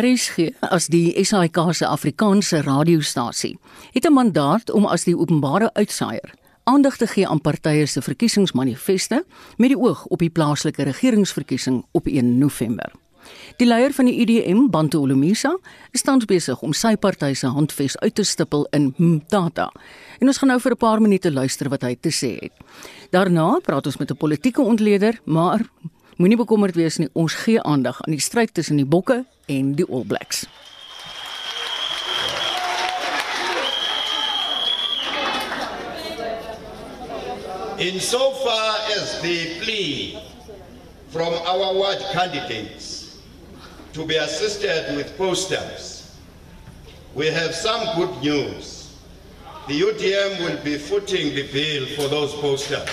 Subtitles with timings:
[0.00, 3.58] RSG as die SAIK se Afrikaanse radiostasie
[3.92, 9.24] het 'n mandaat om as die openbare uitsaaier aandag te gee aan partye se verkiesingsmanifeste
[9.56, 12.92] met die oog op die plaaslike regeringsverkiesing op 1 November.
[13.56, 15.58] Die leier van die IDM, Bantu Olumisa,
[15.90, 19.72] is tans besig om sy party se handves uit te stippel in Mtata.
[20.18, 22.52] En ons gaan nou vir 'n paar minute luister wat hy te sê het.
[23.10, 25.60] Daarna praat ons met 'n politieke ontleder, maar
[26.20, 29.86] Moenie bekommerd wees nie, ons gee aandag aan die stryd tussen die Bokke en die
[29.90, 30.46] All Blacks.
[37.78, 40.18] In so far as the plea
[41.08, 43.18] from our ward candidates
[43.94, 46.16] to be assisted with posters,
[47.14, 48.94] we have some good news.
[49.66, 52.88] The UDM will be footing the bill for those posters.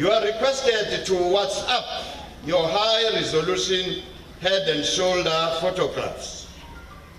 [0.00, 1.84] You are requested to WhatsApp
[2.46, 4.02] your high resolution
[4.40, 6.48] head and shoulder photographs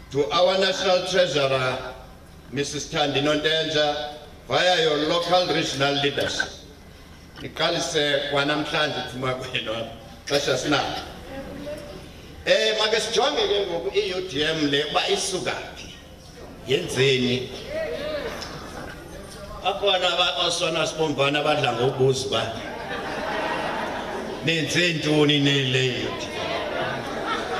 [0.09, 1.93] to our National Treasurer,
[2.51, 2.89] Mrs.
[2.91, 4.15] Tandi Nondenja,
[4.47, 6.49] via your local regional leadership.
[7.43, 9.35] Iqalise kwanamhlanje kuphuma
[24.45, 26.11] nenze ntoni neleyo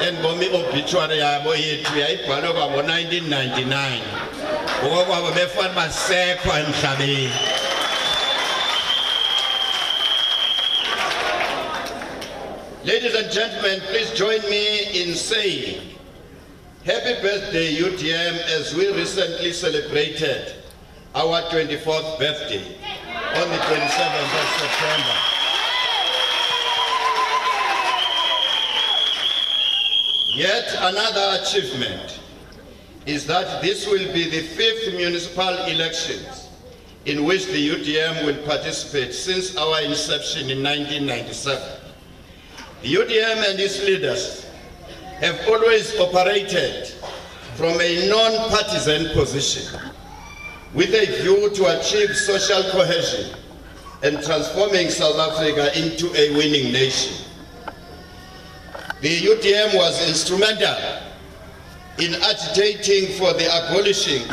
[0.07, 3.99] endibomi obituary yabo yethu yayibhalwe kwango-1999
[4.83, 7.31] ngokokwabo befana basekho emhlabeni.
[12.83, 15.95] Ladies and gentlemen, please join me in saying
[16.83, 20.55] happy birthday UTM as we recently celebrated
[21.13, 22.65] our 24th birthday
[23.35, 25.30] on the 27th of September.
[30.33, 32.19] Yet another achievement
[33.05, 36.47] is that this will be the fifth municipal elections
[37.03, 41.61] in which the UDM will participate since our inception in 1997.
[42.81, 44.45] The UDM and its leaders
[45.19, 46.87] have always operated
[47.55, 49.79] from a non-partisan position
[50.73, 53.35] with a view to achieve social cohesion
[54.03, 57.25] and transforming South Africa into a winning nation.
[59.01, 60.75] The UTM was instrumental
[61.97, 64.23] in agitating for the abolishing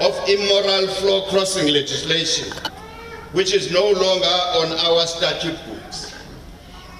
[0.00, 2.50] of immoral floor crossing legislation,
[3.32, 6.14] which is no longer on our statute books.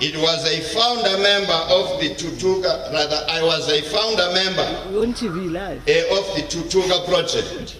[0.00, 5.14] It was a founder member of the Tutuga, rather, I was a founder member on
[5.14, 5.80] TV live.
[5.88, 7.78] eh, of the Tutuga project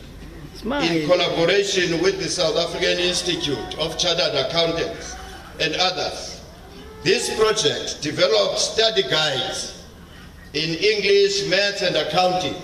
[0.64, 5.16] in collaboration with the South African Institute of Chartered Accountants
[5.60, 6.31] and others.
[7.04, 9.84] This project developed study guides
[10.54, 12.54] in English, maths, and accounting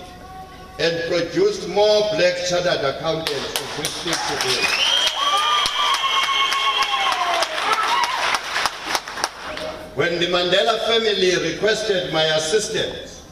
[0.79, 4.63] and produced more black chartered accountants of which speak today.
[9.97, 13.25] When the Mandela family requested my assistance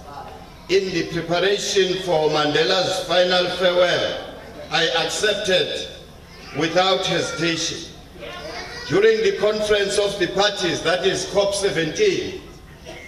[0.69, 4.34] in the preparation for Mandela's final farewell,
[4.72, 5.87] I accepted
[6.59, 7.96] without hesitation.
[8.88, 12.41] During the conference of the parties, that is COP17,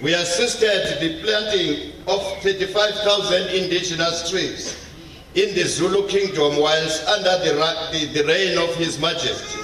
[0.02, 4.76] we assisted the planting of 35,000 indigenous trees
[5.36, 7.54] in the Zulu kingdom whilst under the,
[7.92, 9.60] the, the reign of His Majesty,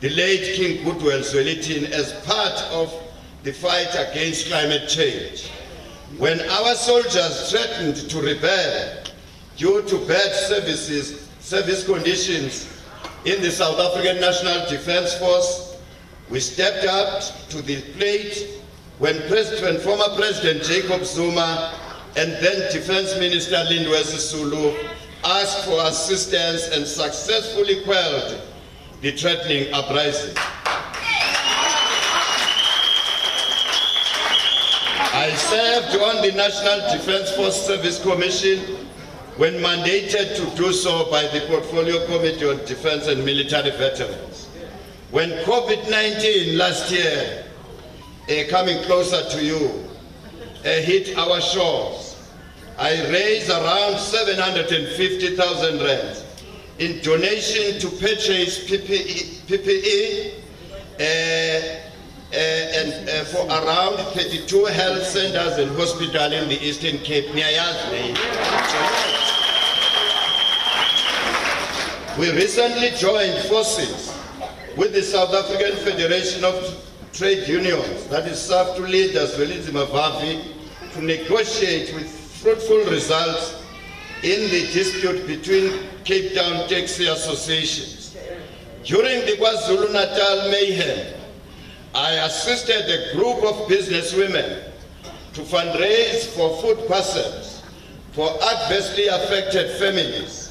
[0.00, 2.92] the late King Goodwill Zwelitin as part of
[3.42, 5.48] the fight against climate change.
[6.18, 9.04] When our soldiers threatened to rebel
[9.56, 12.75] due to bad services, service conditions
[13.26, 15.76] in the South African National Defence Force,
[16.30, 18.62] we stepped up to the plate
[18.98, 21.74] when, President, former President Jacob Zuma
[22.16, 24.74] and then Defence Minister Lindwesi Sulu
[25.24, 28.40] asked for assistance and successfully quelled
[29.00, 30.34] the threatening uprising.
[35.18, 38.75] I served on the National Defence Force Service Commission
[39.36, 44.46] when mandated to do so by the Portfolio Committee on Defence and Military Veterans.
[45.10, 47.44] When COVID-19 last year,
[48.28, 49.84] eh, coming closer to you,
[50.64, 52.16] eh, hit our shores,
[52.78, 56.22] I raised around 750,000 rand
[56.78, 60.34] in donation to purchase PPE, PPE
[60.98, 61.80] eh,
[62.32, 67.46] eh, and uh, for around 32 health centers and hospitals in the Eastern Cape near
[67.46, 69.15] Yazdi.
[72.18, 74.10] We recently joined forces
[74.74, 76.82] with the South African Federation of
[77.12, 80.42] Trade Unions, that is SAF to lead as well
[80.94, 83.62] to negotiate with fruitful results
[84.22, 88.16] in the dispute between Cape Town Taxi Associations.
[88.82, 91.20] During the KwaZulu-Natal mayhem,
[91.94, 94.72] I assisted a group of businesswomen
[95.34, 97.62] to fundraise for food parcels
[98.12, 100.45] for adversely affected families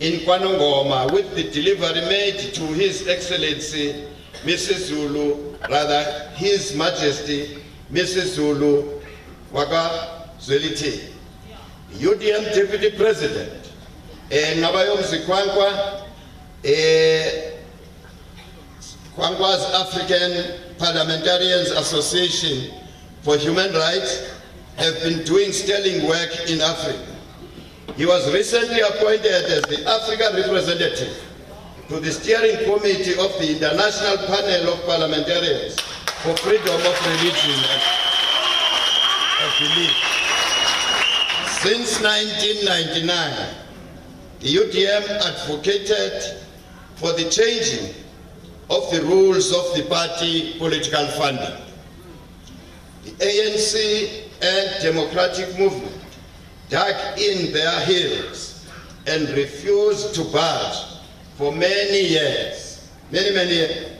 [0.00, 4.04] in Kwanongoma with the delivery made to His Excellency
[4.44, 4.88] Mrs.
[4.88, 7.58] Zulu, rather His Majesty
[7.92, 8.34] Mrs.
[8.34, 9.00] Zulu
[9.52, 11.10] Waka Zwelithini.
[12.00, 13.52] UDM Deputy President
[14.30, 16.00] eh ngabayo mzikwankwa
[16.62, 17.52] eh
[19.74, 20.44] African
[20.78, 22.70] Parliamentarians Association
[23.22, 24.22] for Human Rights
[24.76, 27.13] have been doing sterling work in Africa.
[27.96, 31.22] He was recently appointed as the Africa representative
[31.88, 35.78] to the steering committee of the International Panel of Parliamentarians
[36.24, 37.54] for Freedom of Religion
[39.38, 39.94] and Belief.
[41.62, 43.54] Since 1999,
[44.40, 46.42] the UDM advocated
[46.96, 47.94] for the changing
[48.70, 51.62] of the rules of the party political funding.
[53.04, 55.93] The ANC and Democratic Movement
[56.68, 58.66] dug in their heels
[59.06, 60.76] and refused to budge
[61.36, 62.88] for many years.
[63.10, 63.98] Many, many years.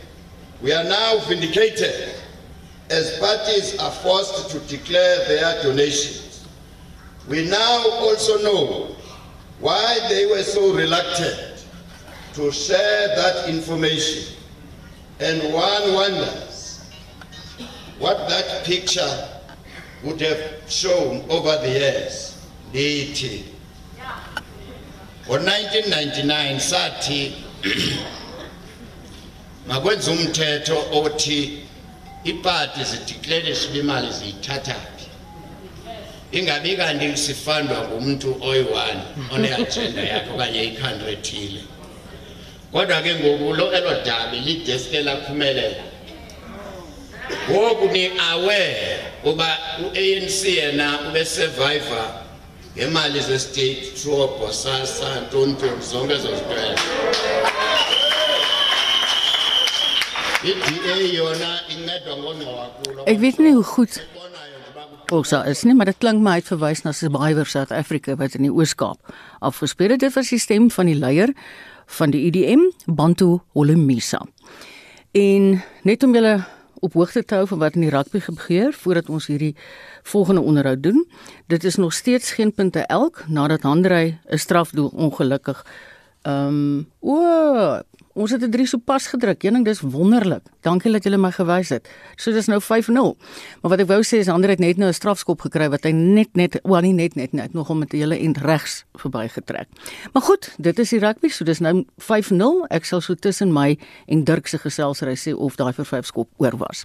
[0.63, 2.15] We are now vindicated
[2.91, 6.47] as parties are forced to declare their donations.
[7.29, 8.97] We now also know
[9.61, 11.67] why they were so reluctant
[12.35, 14.37] to share that information.
[15.21, 16.85] And one wonders
[17.99, 19.29] what that picture
[20.03, 22.34] would have shown over the years.
[22.75, 23.45] Lithi.
[25.27, 27.33] Ngo-1999 sathi
[29.69, 31.59] makwenza umthetho othi
[32.25, 35.07] ipati zideclaration imali ziyithathaphi
[36.33, 39.01] ingabi kanti sifandwa ngumuntu oyi-one
[39.35, 41.61] one-agenda yakhe okanye ikhantri ethile.
[42.73, 45.85] Kodwa ke ngoku lo elo dabi lideske laphumelela.
[47.51, 52.24] Ngoku ni-aware uba u-anc yena ubesurvivor
[52.75, 56.75] ngemali ze-state trobo sasa ntontoni zonke ezo zitwela
[60.45, 64.01] i-da yona incedwa ngongqowakulo Ek weet nie hoe goed
[65.07, 68.47] Bosa is nie, maar dit klink my uit verwys na Survivor South Africa wat in
[68.49, 69.13] die Oos-Kaap
[69.45, 70.01] afgespeel het.
[70.01, 71.35] Dit was die stem van die leier
[71.99, 74.23] van die IDM, Bantu Holomisa.
[75.13, 76.39] En net om julle
[76.85, 79.55] op hoogte te hou van wat in die rugby gebeur voordat ons hierdie
[80.03, 81.07] volgende onderhoud doen.
[81.47, 85.65] Dit is nog steeds geen punte elk nadat Handrey 'n strafdoel ongelukkig
[86.25, 87.83] ehm um, o
[88.15, 89.43] Ons het 'n 3 sopas gedruk.
[89.43, 90.43] Ening dis wonderlik.
[90.61, 91.89] Dankie dat julle my gewys het.
[92.17, 93.17] So dis nou 5-0.
[93.61, 95.91] Maar wat ek wou sê is Ander het net nou 'n strafskop gekry wat hy
[95.91, 99.67] net net wel nie net net net nog om met die hele end regs verbygetrek.
[100.13, 101.29] Maar goed, dit is die rugby.
[101.29, 102.67] So dis nou 5-0.
[102.71, 106.29] Ek sal so tussen my en Dirk se geselsry sê of daai vir 5 skop
[106.37, 106.85] oor was.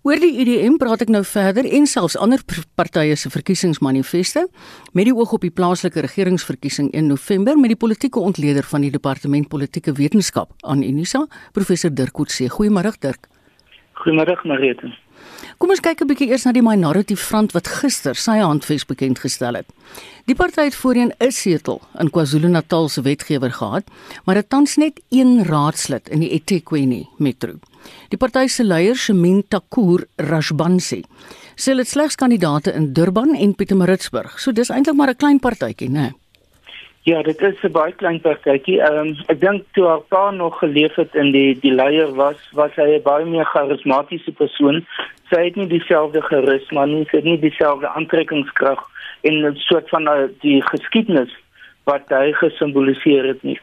[0.00, 2.40] Oor die IDM praat ek nou verder en selfs ander
[2.80, 4.46] partye se verkiesingsmanifeste
[4.96, 8.90] met die oog op die plaaslike regeringsverkiesing in November met die politieke ontleder van die
[8.94, 12.48] departement politieke wetenskap aan Unisa, professor Dirk Coetzee.
[12.48, 13.28] Goeiemôre Dirk.
[14.00, 14.88] Goeiemôre Marite.
[15.60, 19.18] Kom ons kyk 'n bietjie eers na die Minority Front wat gister sy handves bekend
[19.20, 19.68] gestel het.
[20.24, 23.84] Die party het voorheen 'n setel in KwaZulu-Natal se wetgewer gehad,
[24.24, 27.60] maar dit tans net een raadslid in die eThekwini metro.
[28.10, 31.04] Die party se leier, Shemin Takur Rajbansi,
[31.56, 34.38] sê dit slegs kandidate in Durban en Pietermaritzburg.
[34.38, 36.00] So dis eintlik maar 'n klein partytjie, né?
[36.00, 36.20] Nee?
[37.02, 38.80] Ja, dit is 'n baie klein partytjie.
[38.80, 42.36] Ehm um, ek dink toe haar pa nog geleef het in die die leier was,
[42.52, 44.84] was hy 'n baie meer charismatiese persoon.
[45.30, 48.80] Sy het nie dieselfde charisma nie, sy het nie dieselfde aantrekkingskrag
[49.22, 51.32] en 'n soort van uh, die geskiedenis
[51.84, 53.60] wat hy gesimboliseer het nie.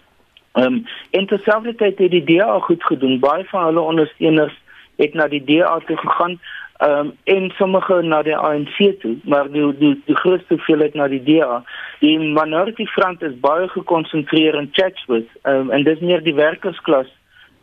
[0.57, 3.19] Ehm um, en terselfdertyd het die DA goed gedoen.
[3.19, 4.55] Baie van hulle ondersteuners
[4.95, 6.39] het na die DA toe gegaan
[6.77, 11.07] ehm um, en sommige na die ANC toe, maar die die, die grootste hoeveelheid na
[11.07, 11.63] die DA.
[11.99, 17.13] Die Minority Front is baie gekonsentreer in Chatsworth ehm um, en dis meer die werkersklas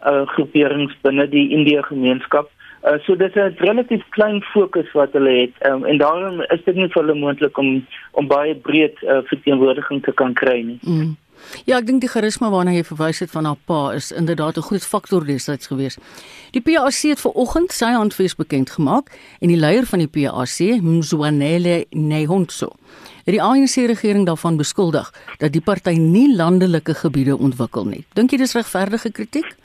[0.06, 2.50] uh, groeperings binne die Indië gemeenskap.
[2.84, 6.74] Uh, so dis 'n relatief klein fokus wat hulle het um, en daarom is dit
[6.74, 10.78] nie vir hulle moontlik om om baie breed uh, verteenwoordiging te kan kry nie.
[10.82, 11.16] Mm.
[11.64, 14.66] Ja, ek dink die charisma waarna jy verwys het van haar pa is inderdaad 'n
[14.68, 15.98] groot faktor destyds gewees.
[16.52, 19.10] Die PAC het vanoggend sy handves bekend gemaak
[19.40, 22.72] en die leier van die PAC, Mzwanele Nehonso,
[23.24, 28.04] het die ANC regering daarvan beskuldig dat die party nie landelike gebiede ontwikkel nie.
[28.14, 29.56] Dink jy dis regverdige kritiek?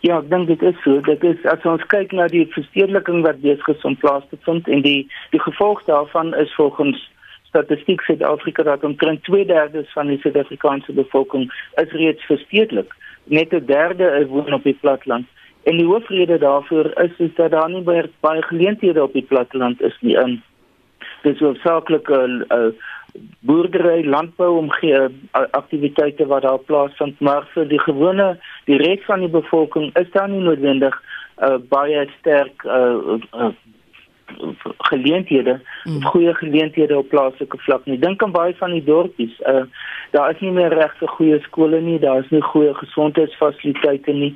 [0.00, 1.00] Ja, ek dink dit is so.
[1.04, 4.68] Dit is as ons kyk na die verstedeliking wat besig is om plaas te vind
[4.68, 7.10] en die die gevolg daarvan is volgens
[7.50, 12.94] Statistiek Suid-Afrika dat omtrent 2/3 van die Suid-Afrikaanse bevolking is reeds verstedelik.
[13.24, 15.26] Net 'n derde woon op die platteland.
[15.62, 19.82] En die hoofrede daarvoor is, is dat daar nie baie, baie geleenthede op die platteland
[19.82, 20.16] is nie.
[20.16, 20.42] In
[21.22, 22.72] dis hoofsaaklik 'n uh,
[23.40, 29.28] boerdery, landbou omgee aktiwiteite wat daar plaasvind, maar vir die gewone die res van die
[29.28, 31.02] bevolking is daar nie noodwendig
[31.42, 33.50] uh, baie sterk uh, uh,
[34.90, 36.02] geleenthede, mm.
[36.02, 37.98] goeie geleenthede op plaaslike vlak nie.
[37.98, 39.36] Dink aan baie van die dorpies.
[39.46, 39.64] Uh
[40.10, 44.32] daar is nie meer regte goeie skole nie, daar is nie goeie gesondheidsfasiliteite nie.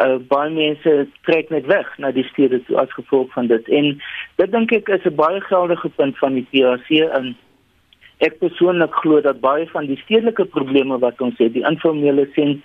[0.00, 0.94] Uh baie mense
[1.28, 3.68] trek net weg na die stede toe as gevolg van dit.
[3.68, 3.92] En
[4.40, 7.36] dit dink ek is 'n baie geldige punt van die PAC in
[8.18, 12.64] Ek persoonlik glo dat baie van die stedelike probleme wat ons het, die informele sent,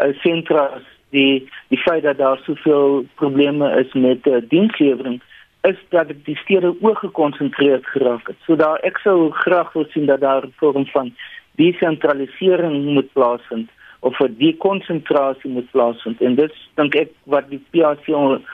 [0.00, 0.80] uh, sentra,
[1.12, 5.20] die die feit dat daar soveel probleme is met uh, dienslewering,
[5.64, 8.36] is dat die stede oor gekonsentreerd geraak het.
[8.46, 11.14] So daar ek sou graag wil sien dat daar 'n vorm van
[11.56, 16.20] desentralisering moet plaasvind of 'n dekonsentrasie moet plaasvind.
[16.20, 18.08] En dit dink ek wat die PAC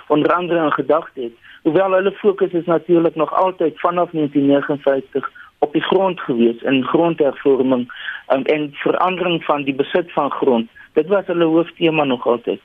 [0.06, 1.32] onder andere in gedagte het.
[1.62, 7.92] Hoewel hulle fokus is natuurlik nog altyd vanaf 1959 op die grond gewees in grondhervorming
[8.28, 10.70] um, en verandering van die besit van grond.
[10.92, 12.60] Dit was hulle hooftema nog altyd.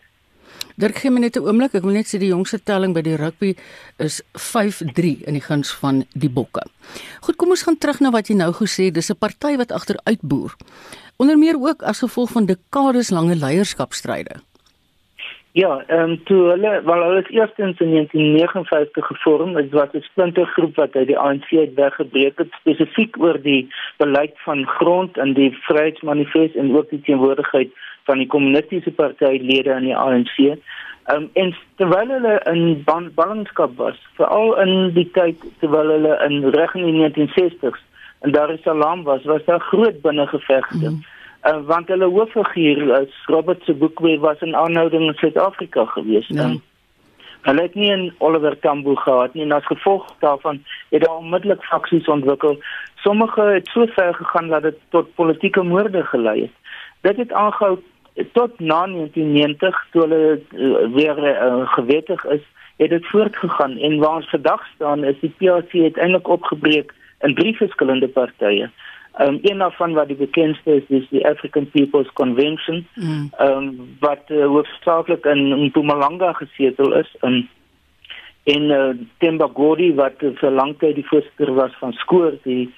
[0.75, 1.75] Dirk gee my net 'n oomblik.
[1.75, 3.55] Ek wil net sê die jongste telling by die rugby
[3.97, 6.63] is 5-3 in die guns van die Bokke.
[7.21, 8.93] Goed, kom ons gaan terug na wat jy nou gesê het.
[8.93, 10.55] Dis 'n party wat agteruit boer.
[11.17, 14.35] Onder meer ook as gevolg van dekades lange leierskapstryde.
[15.55, 20.01] Ja, ehm um, toe hulle wel hulle is eerstens in 1959 gevorm, dit was 'n
[20.01, 25.33] splintergroep wat uit die ANC uit weggebreek het spesifiek oor die beleid van grond en
[25.33, 27.71] die Vryheidsmanifest en ook die teenwoordigheid
[28.05, 30.37] van die kommunistiese partylede in die ANC.
[30.37, 30.59] Ehm
[31.15, 32.83] um, en terwyl hulle in
[33.15, 37.83] ballingskap was, veral in die tyd terwyl hulle in reg in die 1960s
[38.25, 40.89] in Dar es Salaam was, was daar groot binnengevegte.
[40.89, 41.03] Mm
[41.45, 46.27] uh, want hulle hooffiguur is Robert se boekwee was in aanhouding in Suid-Afrika gewees.
[46.27, 46.49] Ja.
[47.45, 51.63] Hulle het nie 'n Oliver Tambo gehad nie en as gevolg daarvan het daar onmiddellik
[51.63, 52.57] faksies ontwikkel.
[52.95, 56.55] Sommige het so ver gegaan dat dit tot politieke moorde gelei het.
[57.01, 57.79] Dit het aangehou
[58.31, 62.41] tot na 1990 toe hulle uh, weer uh, gewettig is,
[62.77, 67.55] het dit voortgegaan en waar ons vandag staan is die PAC uiteindelik opgebreek in drie
[67.55, 68.69] verskillende partye.
[69.21, 73.29] Um, een daarvan wat die bekendste is, is die African People's Convention, mm.
[73.39, 77.15] um, wat uh, hoofdzakelijk in Mpumalanga gezetel is.
[77.21, 77.47] Um,
[78.43, 82.73] en uh, Temba Gori, wat uh, voor lang tijd de voorzitter was van SCOOR, die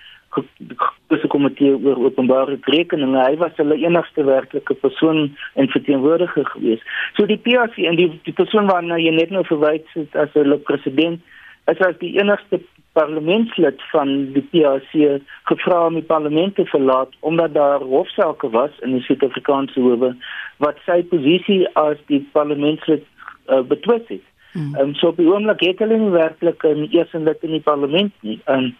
[1.27, 6.84] comité over openbare rekeningen, hij was de enigste werkelijke persoon en vertegenwoordiger geweest.
[7.13, 10.60] So die PRC en die, die persoon waar je net nou verwijt zit als de
[10.63, 11.22] president,
[11.65, 17.53] is als die enigste parlementslid van die PAC gevra om die parlement te verlaat omdat
[17.53, 20.15] daar hofsaake was in die Suid-Afrikaanse howe
[20.63, 24.25] wat sy posisie as die parlementslid uh, betwis het.
[24.56, 24.74] Hmm.
[24.82, 28.39] Um, so by oomblik het hulle nie werklik 'n eerste lid in die parlement nie.
[28.50, 28.74] Um,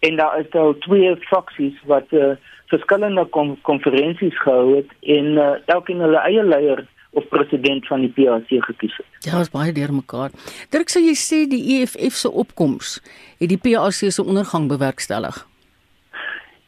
[0.00, 2.34] en daar is al twee faksies wat uh,
[2.66, 3.26] verskillende
[3.62, 8.96] konferensies gehou het en uh, elkeen hulle eie leier of president van die PAC gekies
[8.96, 9.06] het.
[9.18, 10.30] Ja, is baie deurmekaar.
[10.74, 12.98] Dirk sou jy sê die EFF se opkoms
[13.38, 15.44] het die PAC se ondergang bewerkstellig.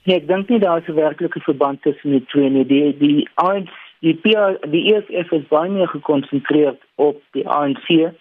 [0.07, 2.67] Nee, ek dink nie daar is 'n werklike verband tussen die twee nie.
[2.67, 7.89] Die die ANC die PA, die EFF is baie meer gekonsentreer op die ANC.
[7.89, 8.13] Ehm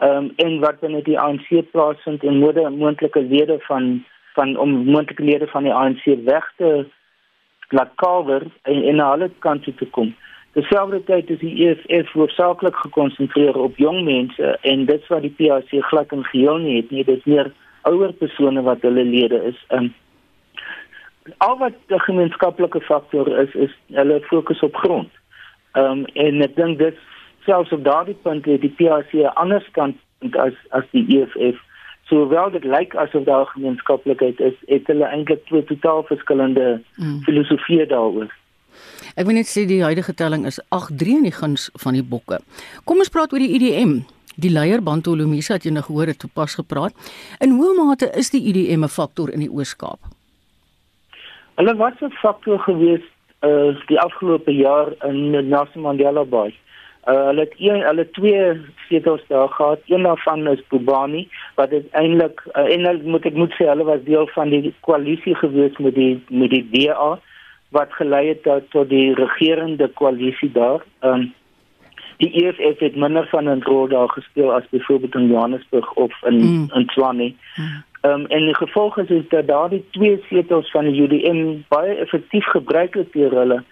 [0.00, 5.22] um, en wat binne die ANC plaasvind en mode moontlike lede van van om moontlike
[5.22, 6.86] lede van die ANC weg te
[7.68, 10.14] laat kalwer en in alle kante te kom.
[10.54, 16.12] Terselfdertyd is die EFF hoofsaaklik gekonsentreer op jong mense en dit wat die PAC glad
[16.14, 17.50] en geheel nie het nie, dit is meer
[17.90, 19.58] ouer persone wat hulle lede is.
[19.74, 19.90] Um,
[21.38, 25.10] al wat 'n gemeenskaplike faktor is is hulle fokus op grond.
[25.72, 26.96] Ehm um, en ek dink dit
[27.44, 29.96] selfs op daardie punt het die PAC 'n ander kant
[30.32, 31.58] as as die EFF.
[32.14, 37.16] Sowel dit lyk asof daar gemeenskaplikheid is, het hulle eintlik twee totaal verskillende mm.
[37.26, 38.30] filosofieë daaroor.
[39.18, 42.38] Ek wil net sê die huidige telling is 8-3 in die guns van die bokke.
[42.86, 43.96] Kom ons praat oor die IDM.
[44.38, 46.94] Die leier Bantu Lumisa het nou gehoor het toepas gepraat.
[47.42, 49.98] In hoe mate is die IDM 'n faktor in die Oos-Kaap?
[51.58, 53.02] Hulle was 'n faktor gewees
[53.42, 56.54] uh die afgelope jaar in Nelson Mandela Bay.
[57.06, 59.80] Uh hulle het een hulle twee setels daar gehad.
[59.86, 64.26] Een daarvan is Bobani wat eintlik uh, en moet ek moet sê hulle was deel
[64.32, 67.18] van die koalisie gewees met die met die DA
[67.76, 70.84] wat gelei het tot, tot die regerende koalisie daar.
[71.00, 71.32] Ehm um,
[72.22, 76.36] die EFF het minder van 'n rol daar gespeel as byvoorbeeld in Johannesburg of in
[76.36, 76.70] mm.
[76.74, 77.34] in Tshwane.
[77.56, 77.82] Mm.
[78.02, 82.44] Um, en die gevolg is, is dat daardie twee setels van die UDM baie effektief
[82.44, 83.64] gebruik het deur hulle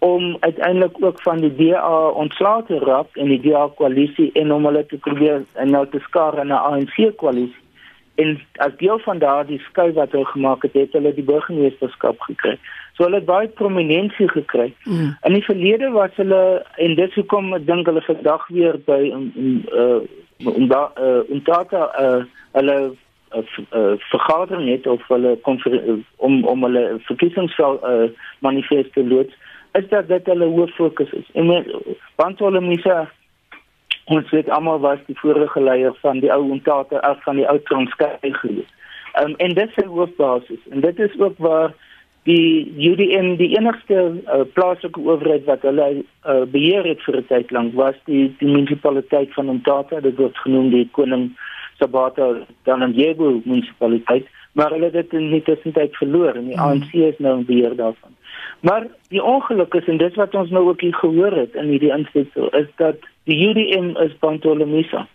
[0.00, 4.64] om uiteindelik ook van die DA ontslae te raak in die DA koalisie en om
[4.64, 7.62] hulle te probeer nou te skaar in 'n ANC koalisie.
[8.14, 12.58] En as deel van daardie skuif wat hulle gemaak het, het hulle die burgemeesterskap gekry.
[12.94, 14.74] So hulle het baie prominensie gekry.
[14.84, 15.16] Mm.
[15.22, 19.30] In die verlede was hulle en dis hoekom ek dink hulle vandag weer by om
[19.82, 20.00] uh
[20.44, 22.76] om daar uh om daar uh hulle
[23.36, 25.38] uh, uh, vergadering het of hulle
[26.16, 29.34] om om hulle verkiesingsveld uh manifest te loods
[29.72, 31.28] is dat dit hulle hoof fokus is.
[31.32, 31.46] En
[32.16, 33.08] want hulle mense
[34.10, 37.58] ons weet almal was die vorige leier van die ou ontate af van die ou
[37.70, 38.70] transkei gewees.
[39.20, 41.74] Um, en dit is hoofbasis en dit is ook waar
[42.22, 47.50] die UDM die enigste uh, plaaslike owerheid wat hulle uh, beheer het vir 'n tyd
[47.50, 51.30] lank was die die munisipaliteit van Ontario dit word genoem die koning
[51.78, 52.28] Sabata
[52.62, 56.70] Dananjebo munisipaliteit maar hulle het dit in die tussentyd verloor en die hmm.
[56.70, 58.16] ANC is nou in beheer daarvan.
[58.60, 61.92] Maar die ongeluk is en dit wat ons nou ook hier gehoor het in hierdie
[61.92, 65.06] insetsel is dat die UDM is Bantolemisa.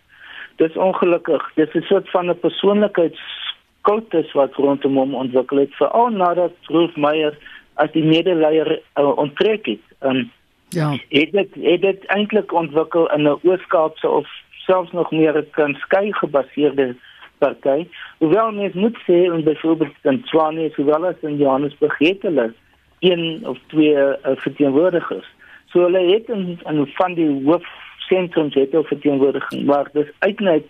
[0.56, 1.50] Dit is ongelukkig.
[1.54, 6.96] Dit is 'n soort van 'n persoonlikheidskultus wat rondom hom ontwikkel het veral nadat Rolf
[6.96, 7.38] Meyer
[7.74, 9.84] as die medeleier uh, onttrek het.
[10.00, 10.30] Um,
[10.68, 10.90] ja.
[11.08, 16.12] Het dit het dit eintlik ontwikkel in 'n Oos-Kaapse of selfs nog meer 'n kanskei
[16.12, 16.96] gebaseerde
[17.38, 17.88] party.
[18.18, 22.52] Hoewel mens moet sê en byvoorbeeld in Tshwane, sowel as in Johannesburg het hulle
[23.00, 25.28] een of twee uh, verteenwoordigers.
[25.66, 30.64] So hulle het in, in van die hoofsentrums het hulle verteenwoordiging, maar dis uitnet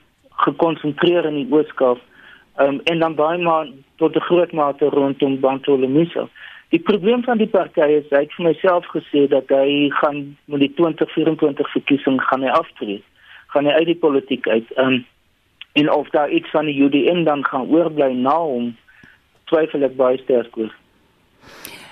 [0.46, 2.02] gekonsentreer in die Ooskaap.
[2.56, 6.28] Um, en dan baie maar tot 'n groot mate rondom Bantolemisa.
[6.68, 10.60] Die probleem van die party is hy het vir myself gesê dat hy gaan met
[10.60, 13.02] die 2024 verkiesing gaan hy aftree.
[13.46, 14.72] Gaan hy uit die politiek uit.
[14.78, 15.04] Um,
[15.76, 18.72] en of daar iets van die UDN dan gaan oorbly na hom
[19.50, 20.72] twyfel ek baie sterk oor.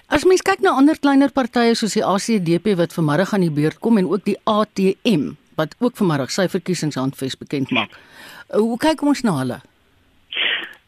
[0.08, 3.80] As mens kyk na ander kleiner partye soos die ACDP wat vanmiddag aan die beurt
[3.84, 7.92] kom en ook die ATM wat ook vanmiddag sy verkiesingshandves bekend maak.
[8.52, 9.60] Hoe kyk ons na hulle?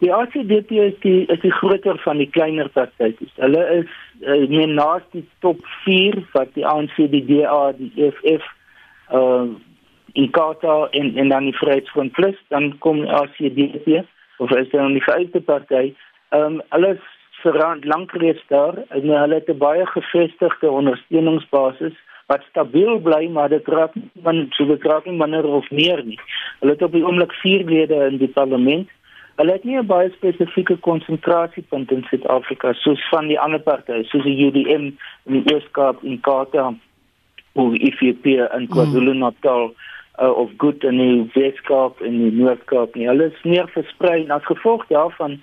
[0.04, 3.12] Die ACDP is die is die groter van die kleiner partye.
[3.36, 3.92] Hulle is
[4.24, 8.52] uh, meer naas die top 4 wat die ANC, die DA, die EFF
[9.12, 9.52] uh
[10.16, 14.04] in Kota en en dan die Vryheidsfront Plus, dan kom ACDP
[14.38, 15.92] of is dan die vyfde party.
[16.28, 17.02] Ehm um, alles
[17.42, 23.48] verrand lank reeds daar en hulle het 'n baie gevestigde ondersteuningsbasis wat stabiel bly maar
[23.48, 26.20] dit raak man so betrag nie minder of meer nie.
[26.60, 28.88] Hulle het op die oomblik 4 lede in die parlement.
[29.36, 34.24] Hulle het nie 'n baie spesifieke konsentrasiepunt in Suid-Afrika soos van die ander partye soos
[34.24, 34.84] die UDM
[35.26, 36.74] in die Ooskaap en Kota
[37.52, 39.66] of IFP in KwaZulu-Natal.
[39.66, 39.74] Mm
[40.20, 43.08] uh, of goed in die Weskaap en die Noord-Kaap nie.
[43.08, 45.38] Hulle is meer versprei en as gevolg daarvan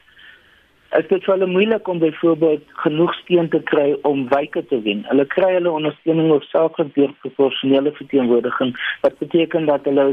[0.97, 5.01] is dit hulle moeilik om byvoorbeeld genoeg steun te kry om wyke te wen.
[5.09, 10.11] Hulle kry hulle ondersteuning hoofsaaklik deur proporsionele verteenwoordiging wat beteken dat hulle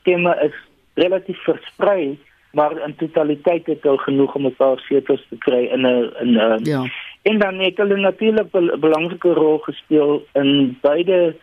[0.00, 0.56] stemme is
[0.94, 2.16] relatief versprei
[2.56, 6.32] maar in totaliteit het hulle genoeg om 'n paar setels te kry in 'n in
[6.36, 6.82] 'n ja.
[7.22, 11.36] en dan het hulle natuurlik 'n belangrike rol gespeel in beide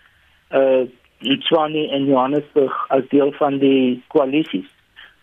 [0.52, 0.84] uh
[1.24, 4.70] Tshwane en Johannesburg as deel van die koalisies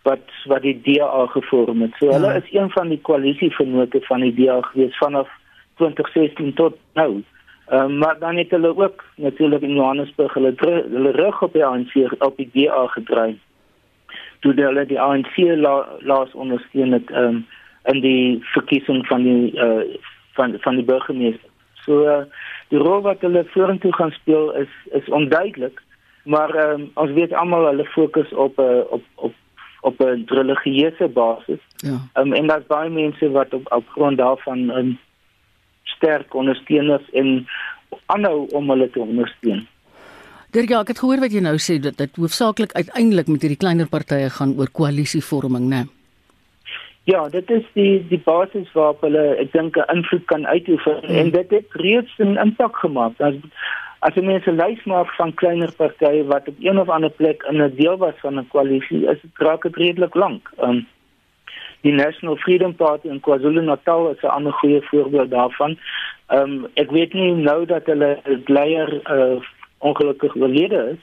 [0.03, 1.93] wat wat die DA gevorm het.
[1.99, 2.13] So ja.
[2.13, 5.29] hulle is een van die koalisievennote van die DA gewees vanaf
[5.77, 7.23] 2016 tot nou.
[7.67, 10.55] Ehm um, maar dan het hulle ook natuurlik in Johannesburg hulle
[10.91, 13.39] hulle rug op die ANC op die DA gedraai.
[14.41, 17.47] Toe hulle die ANC la, laas ondersteun het ehm um,
[17.85, 19.99] in die verkiesing van die uh,
[20.33, 21.49] van van die burgemeester.
[21.85, 22.25] So uh,
[22.69, 25.81] die rol wat hulle vorentoe gaan speel is is onduidelik
[26.25, 29.35] maar um, ons weet almal hulle fokus op 'n uh, eh, op op
[29.81, 31.63] op 'n religieuse basis.
[31.77, 31.99] Ja.
[32.15, 34.99] Um, en daar's baie mense wat op op grond daarvan um,
[35.83, 37.47] sterk ondersteuners en
[38.07, 39.67] aanhou om hulle te ondersteun.
[40.51, 43.61] Dirk, ja, ek het gehoor wat jy nou sê dat dit hoofsaaklik uiteindelik met hierdie
[43.61, 45.85] kleiner partye gaan oor koalisievorming, né?
[47.05, 51.17] Ja, dit is die die basis waarop hulle ek dink 'n invloed kan uitoefen hmm.
[51.17, 53.21] en dit het reeds 'n impak gemaak.
[53.21, 53.35] As
[54.01, 57.61] As jy mense lys maak van kleiner partye wat op een of ander plek in
[57.63, 60.51] 'n deel was van 'n koalisie, is dit raak dit redelik lank.
[60.59, 60.87] Um
[61.83, 65.79] die National Freedom Party in KwaZulu-Natal is 'n ander goeie voorbeeld daarvan.
[66.29, 69.41] Um ek weet nie nou dat hulle leier uh,
[69.79, 71.01] ongelukkig oorlede is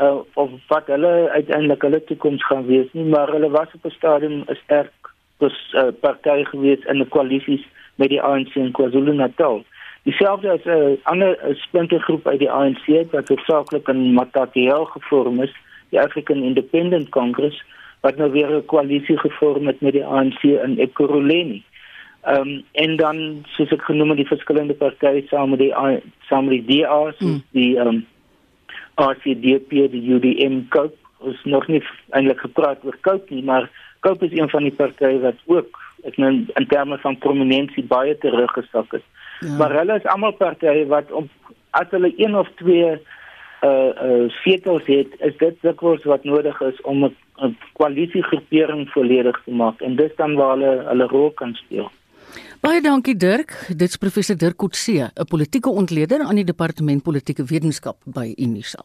[0.00, 3.96] uh, of wat hulle uiteindelik hulle toekoms gaan wees nie, maar hulle was op 'n
[3.96, 4.92] stadium 'n sterk
[5.38, 9.64] dus, uh, party gewees in 'n koalisie met die ANC in KwaZulu-Natal.
[10.10, 15.54] Dieselfde as 'n ander splintergroep uit die ANC wat hoofsaaklik in Matatiel gevorm is,
[15.90, 17.62] die African Independent Congress
[18.00, 21.62] wat nou weer 'n koalisie gevorm het met die ANC in Ekurhuleni.
[22.22, 25.74] Ehm um, en dan soos ek genoem het die verskillende partye saam met die
[26.28, 27.42] saam met die DA, mm.
[27.50, 28.06] die ehm um,
[28.94, 33.70] RCDP, die UDM Cope, ons nog nie eintlik gepraat oor Cope nie, maar
[34.00, 38.18] Cope is een van die partye wat ook ek nou in terme van prominensie baie
[38.18, 39.04] teruggesak het.
[39.40, 39.56] Ja.
[39.56, 41.28] Maar hulle is almal partye wat om
[41.70, 42.98] as hulle een of twee
[43.60, 49.50] uh uh setels het, is dit dikwels wat nodig is om 'n koalisiegroepering volledig te
[49.52, 51.90] maak en dis dan waar hulle hulle rol kan speel.
[52.60, 53.52] Baie dankie Dirk.
[53.76, 58.84] Dit's professor Dirk Coetzee, 'n politieke ontleder aan die departement politieke wetenskap by Unisa.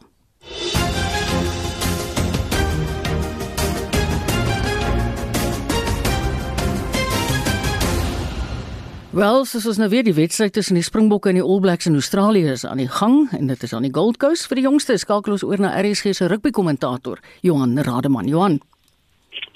[9.16, 11.94] Wel, soos ons nou weet, die wedstryd tussen die Springbokke en die All Blacks in
[11.96, 14.92] Australië is aan die gang en dit is aan die Gold Coast vir die jongste
[15.00, 18.28] skakel ons oor na RSG se rugby kommentator Johan Rademan.
[18.28, 18.58] Johan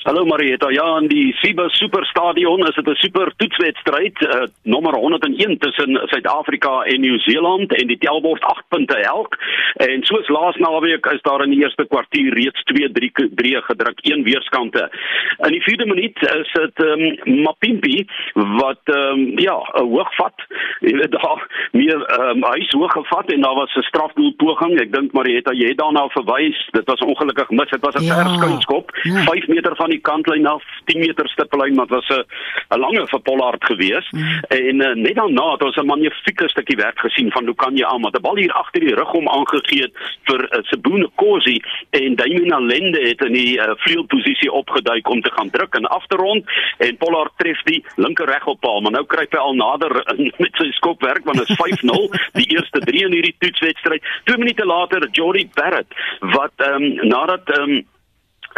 [0.03, 5.59] Hallo Marieta, ja, in die FIBA Superstadion is dit 'n super toetswedstryd, uh, nommer 101
[5.59, 9.37] tussen Suid-Afrika en Nieu-Seeland en die telbord 8 punte elk.
[9.77, 14.91] En soos laas naweek is daar in die eerste kwartier reeds 2-3 gedruk, een weerskante.
[15.39, 20.39] In die 4de minuut is dit um, Mapimpi wat um, ja, 'n hoog vat.
[20.81, 24.81] Jy weet daar meer um, hy is hoog gevat en daar was 'n strafdoelpoging.
[24.81, 26.69] Ek dink Marieta, jy het daarna verwys.
[26.73, 27.71] Dit was ongelukkig mis.
[27.71, 28.25] Dit was 'n ja.
[28.25, 29.23] verskuinskop, ja.
[29.23, 32.25] 5 meter van die kantlyn af 10 meter stippellyn maar dit was 'n
[32.75, 34.45] 'n lange vir Pollard gewees mm.
[34.49, 38.17] en uh, net daarna het ons 'n magnifieke stukkie werk gesien van Lukanye aan met
[38.17, 42.53] 'n bal hier agter die rug om aangegee het vir uh, Sebune Kosi en Damien
[42.53, 46.45] Allende het in die uh, vleuelposisie opgeduik om te gaan druk en af te rond
[46.79, 48.81] en Pollard tref die linker reg op paal.
[48.81, 52.49] Maar nou kruip hy al nader in, met sy skopwerk want dit is 5-0 die
[52.57, 55.95] eerste 3 in hierdie toetswedstryd 2 minute later Jordi Barrett
[56.35, 57.81] wat ehm um, nadat ehm um,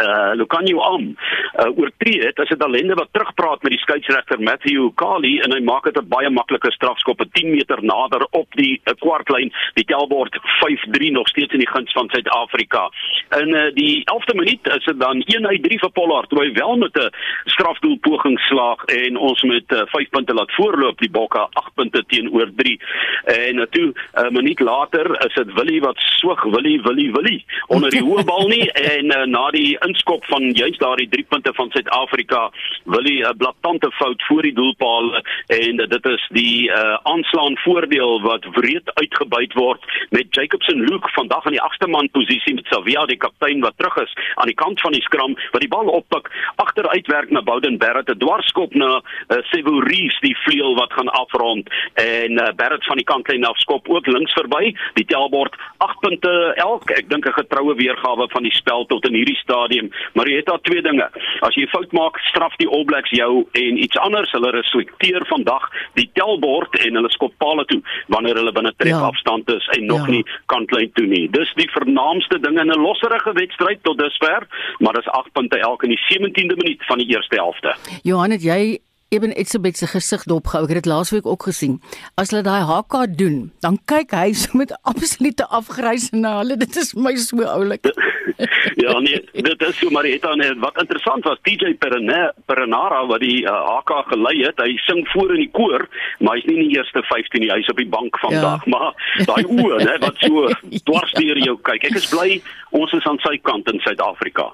[0.01, 1.15] uh Lucanio om
[1.59, 5.61] uh, oortree het as 'n talende wat terugpraat met die skeieregter Matthew Kali en hy
[5.61, 9.85] maak dit 'n baie maklike strafskop 'n 10 meter nader op die uh, kwartlyn die
[9.85, 12.89] telbord 5-3 nog steeds in die guns van Suid-Afrika.
[13.37, 16.97] In uh, die 11de minuut is dit dan 1-3 vir Pollard toe hy wel met
[16.97, 17.09] 'n
[17.45, 22.03] strafdoel poging slaag en ons met uh, 5 punte laat voorloop die Bokke 8 punte
[22.07, 22.79] teenoor 3.
[23.25, 27.45] En uh, toe 'n uh, minuut later is dit Willie wat soog Willie Willie Willie
[27.67, 31.53] onder die hoë bal nie en uh, na die inskop van juist daardie drie punte
[31.53, 32.51] van Suid-Afrika
[32.85, 35.15] wil hy 'n blaatante fout voor die doelpaal
[35.47, 41.45] en dit is die uh, aanslaan voordeel wat wreed uitgebuit word met Jacobson Luke vandag
[41.45, 44.81] in die agste man posisie met Savia die kaptein wat terug is aan die kant
[44.81, 49.37] van die skram wat die bal oppik agteruitwerk na Bowden Barrett 'n dwarskop na uh,
[49.51, 54.07] Severies die vleuel wat gaan afrond en uh, Barrett van die kantlyn af skop ook
[54.07, 58.85] links verby die tellbord 8 punte elk ek dink 'n getroue weergawe van die spel
[58.85, 61.07] tot in hierdie stadium stadium, maar jy het daar twee dinge.
[61.41, 64.31] As jy fout maak, straf die All Blacks jou en iets anders.
[64.31, 67.81] Hulle respekteer vandag die telbord en hulle skop palle toe
[68.13, 69.09] wanneer hulle binne tref ja.
[69.09, 70.17] afstand is en nog ja.
[70.17, 71.27] nie kantlyn toe nie.
[71.33, 74.47] Dis die vernaamste ding in 'n losserige wedstryd tot dusver,
[74.79, 77.75] maar dis 8 punte elke in die 17de minuut van die eerste helfte.
[78.03, 78.79] Johan, het jy
[79.13, 80.63] Eben Etzebeth se gesig dopgehou.
[80.65, 81.75] Ek het dit laasweek ook gesien.
[82.17, 86.57] As hulle daai HK doen, dan kyk hy so met absolute afgrys na hulle.
[86.57, 87.85] Dit is my so oulik.
[88.83, 91.73] ja nee, dit is so maar het dan wat interessant was, TJ
[92.45, 95.87] Perenara wat die uh, HK gelei het, hy sing voor in die koor,
[96.19, 97.51] maar hy's nie in die eerste 15 nie.
[97.51, 98.71] Hy's op die bank vandag, ja.
[98.73, 98.91] maar
[99.27, 100.49] daai oë, né, wat so
[100.89, 101.89] dwars deur jou kyk.
[101.91, 104.51] Ek is bly ons is aan sy kant in Suid-Afrika.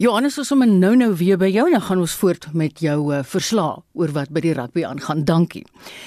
[0.00, 3.18] Johannes ons om nou nou weer by jou dan gaan ons voort met jou uh,
[3.20, 5.26] verslag oor wat by die rugby aangaan.
[5.28, 5.66] Dankie.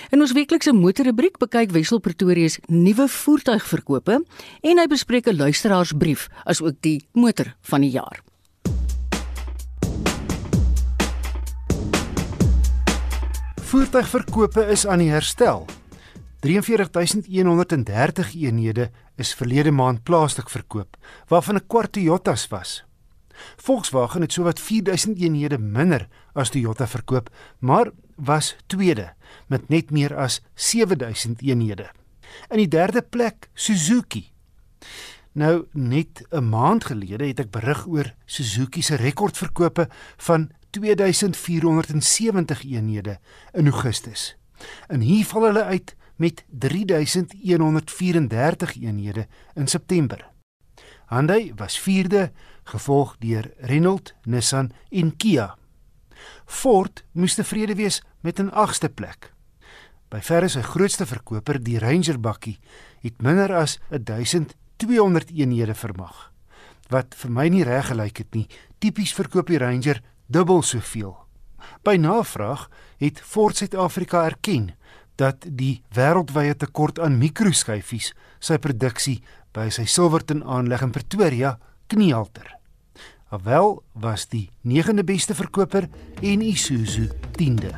[0.09, 6.25] In ons weeklikse motorrubriek bekyk Wessel Pretoria se nuwe voertuigverkope en hy bespreek 'n luisteraarsbrief
[6.49, 8.23] asook die motor van die jaar.
[13.61, 15.67] Voertuigverkope is aan die herstel.
[16.41, 20.97] 43130 eenhede is verlede maand plaaslik verkoop,
[21.29, 22.83] waarvan 'n kwart Toyotas was.
[23.55, 29.13] Volkswagen het sowat 4000 eenhede minder as Toyota verkoop, maar was tweede
[29.47, 31.91] met net meer as 7000 eenhede.
[32.49, 34.31] In die derde plek Suzuki.
[35.31, 43.19] Nou net 'n maand gelede het ek berig oor Suzuki se rekordverkope van 2470 eenhede
[43.51, 44.37] in Augustus.
[44.87, 50.31] En hier val hulle uit met 3134 eenhede in September.
[51.07, 52.31] Hyundai was 4de
[52.63, 55.55] gevolg deur Renault, Nissan en Kia.
[56.45, 59.33] Ford moes tevrede wees met 'n 8ste plek.
[60.09, 62.59] By verre sy grootste verkoper, die Ranger bakkie,
[63.01, 66.31] het minder as 1200 eenhede vermag.
[66.89, 68.47] Wat vir my nie reg gelyk het nie.
[68.79, 71.17] Tipies verkoop die Ranger dubbel soveel.
[71.83, 74.73] By navraag het Ford Suid-Afrika erken
[75.15, 79.21] dat die wêreldwye tekort aan mikroskyfies sy produksie
[79.53, 82.57] by sy Silverton aanleg in Pretoria kniehalter.
[83.29, 85.89] Alwel was die 9de beste verkoper
[86.21, 87.73] en Isuzu 10de.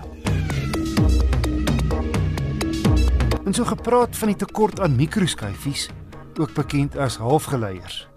[3.45, 5.89] En so gepraat van die tekort aan mikroskyfies,
[6.39, 8.07] ook bekend as halfgeleiers.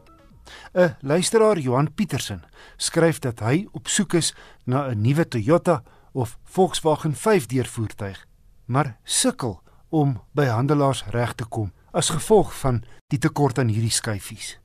[0.73, 2.43] 'n Luisteraar Johan Petersen
[2.77, 8.27] skryf dat hy op soek is na 'n nuwe Toyota of Volkswagen 5-deur voertuig,
[8.65, 13.91] maar sukkel om by handelaars reg te kom as gevolg van die tekort aan hierdie
[13.91, 14.59] skyfies.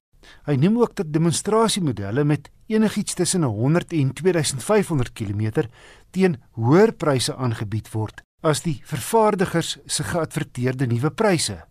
[0.46, 5.68] Hy noem ook dat demonstrasiemodelle met enigiets tussen 100 en 2500 km
[6.12, 11.62] teen hoër pryse aangebied word as die vervaardigers se geadverteerde nuwe pryse.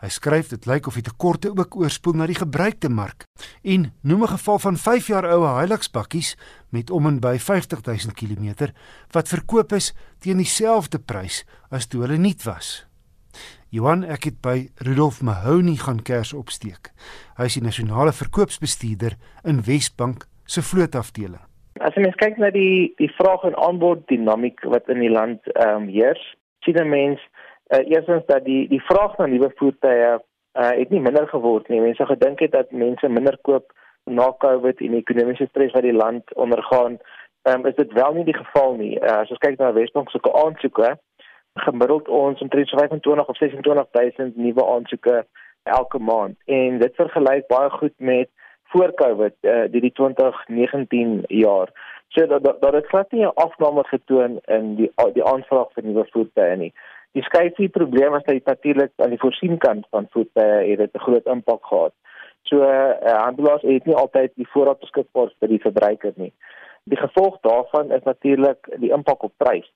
[0.00, 3.26] Hy skryf dit lyk of die tekorte ook oorspoel na die gebruikte mark
[3.62, 6.36] en noem 'n geval van 5 jaar ou Hilux bakkies
[6.70, 8.72] met om en by 50000 km
[9.12, 12.89] wat verkoop is teen dieselfde prys as toe hulle nuut was.
[13.70, 16.88] Johan ek het by Rudolf Mahoney gaan kers opsteek.
[17.38, 19.14] Hy is die nasionale verkoopsbestuurder
[19.46, 21.44] in Wesbank se vlootafdeling.
[21.78, 25.46] As jy mens kyk na die die vraag en aanbod dinamiek wat in die land
[25.52, 26.24] ehm um, heers,
[26.66, 27.22] sien 'n mens
[27.70, 30.18] uh, eerstens dat die die vraag na nuwe voertuie uh,
[30.80, 31.80] het nie minder geword nie.
[31.80, 33.70] Mense gedink het dat mense minder koop
[34.10, 36.98] na Covid en die ekonomiese stres wat die land ondergaan.
[37.46, 38.98] Ehm um, is dit wel nie die geval nie.
[38.98, 40.98] Uh, as ons kyk na Wesbank se aansoeke,
[41.54, 45.26] gemiddeld ons omtrent 25 of 26000 nuwe aansoeke
[45.62, 48.28] elke maand en dit vergelyk baie goed met
[48.72, 51.68] voor Covid uh, die die 2019 jaar.
[52.08, 55.84] So dat dat, dat het glad nie 'n afname getoon in die die aanvraag vir
[55.84, 56.72] nuwe voertuie nie.
[57.12, 61.26] Die skyfie probleem dat dit natuurlik aan die voorsienkant van voertuie het dit 'n groot
[61.26, 61.92] impak gehad.
[62.42, 66.32] So uh, handelaars het nie altyd die voorraad beskikbaar vir die verbruiker nie.
[66.84, 69.72] Die gevolg daarvan is natuurlik die impak op prys.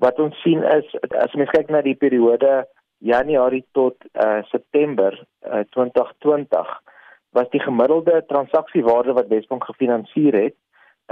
[0.00, 0.86] Wat ons sien is
[1.18, 2.64] as mens kyk na die periode
[3.00, 6.80] Januarie tot uh, September uh, 2020
[7.32, 10.56] was die gemiddelde transaksiewaarde wat Wesbank gefinansier het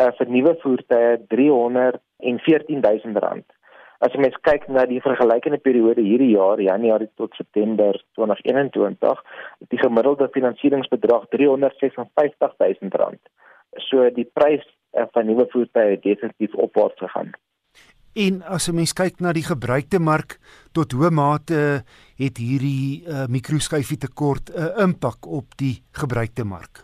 [0.00, 3.44] uh, vir nuwe voertuie R314 000.
[3.98, 9.22] As jy mens kyk na die vergelykende periode hierdie jaar, Januarie tot September 2021,
[9.64, 13.18] het die gemiddelde finansieringsbedrag R356 000.
[13.88, 14.62] So die prys
[14.94, 17.34] uh, van nuwe voertuie het definitief opwaarts gegaan.
[18.26, 20.38] En as 'n mens kyk na die gebruikte mark
[20.72, 21.86] tot hoe mate
[22.18, 26.74] het hierdie uh, mikroskyfie tekort 'n uh, impak op die gebruikte mark?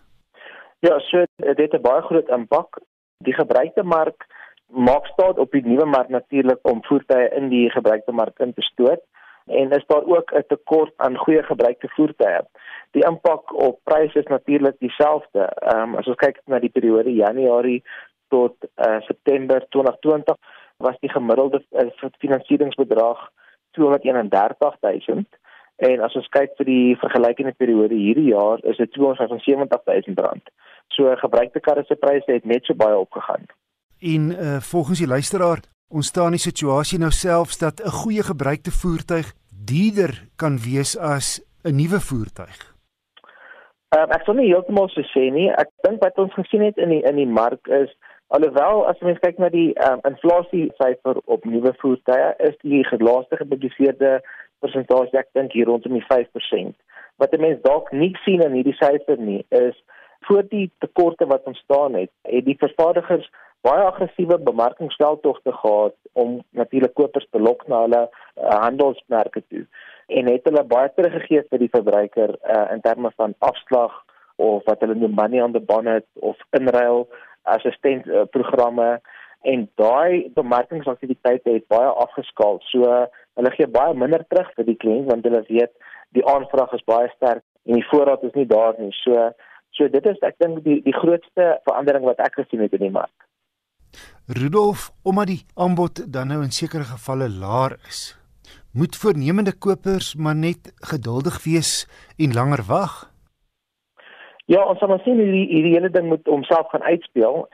[0.79, 2.79] Ja, so dit het 'n baie groot impak.
[3.19, 4.27] Die gebruikte mark
[4.67, 8.63] maak staat op die nuwe mark natuurlik om voertuie in die gebruikte mark in te
[8.63, 9.03] stoot
[9.47, 12.43] en is daar ook 'n tekort aan goeie gebruikte voertuie.
[12.91, 15.43] Die impak op pryse is natuurlik dieselfde.
[15.43, 17.83] Ehm um, as ons kyk na die periode Januarie
[18.29, 20.37] tot uh, September 2020
[20.77, 23.31] was die gemiddelde uh, finansieringsbedrag
[23.71, 25.27] 231000
[25.77, 30.51] en as ons kyk vir die vergelykende periode hierdie jaar is dit 275000 rand.
[30.95, 33.49] So gebruikte karre se pryse het net so baie opgegaan.
[33.99, 39.33] En uh, volgens die luisteraar ontstaan die situasie nou selfs dat 'n goeie gebruikte voertuig
[39.65, 42.75] duurder kan wees as 'n nuwe voertuig.
[43.95, 45.51] Uh, ek sou nie heeltemal so sê nie.
[45.51, 47.91] Ek dink wat ons gesien het in die in die mark is
[48.35, 53.39] Alhoewel as jy kyk na die um, inflasie syfer op nuwe voertuie, is die laaste
[53.39, 54.17] gepubliseerde
[54.65, 56.75] persentasie ek dink hier rondom die 5%.
[57.23, 59.79] Wat mense dalk nie sien in hierdie syfer nie, is
[60.27, 63.29] voor die tekorte wat ontstaan het, het die vervaardigers
[63.65, 69.63] baie aggressiewe bemarkingsveldtogte gehad om natuurlik kopers te lok na hulle uh, handelsmerke toe
[70.19, 73.95] en het hulle baie teruggegee vir die verbruiker uh, in terme van afslag
[74.37, 77.07] of wat hulle noem money on the bonnet of inruil
[77.45, 78.99] assistent uh, programme
[79.45, 82.61] en daai bemarkingsaktiwiteite het baie afgeskaal.
[82.71, 82.85] So
[83.39, 85.75] hulle gee baie minder terug vir die kliënt want hulle weet
[86.17, 88.93] die aanvraag is baie sterk en die voorraad is nie daar nie.
[89.03, 89.31] So
[89.77, 92.95] so dit is ek dink die die grootste verandering wat ek gesien het in die
[92.95, 93.15] mark.
[94.27, 98.15] Rudolf, omdat die aanbod dan nou in sekere gevalle laer is,
[98.73, 101.73] moet voornemende kopers maar net geduldig wees
[102.17, 103.14] en langer wag.
[104.53, 107.47] Ja, ons sal maar sien hoe die hierdie hele ding moet homself gaan uitspeel.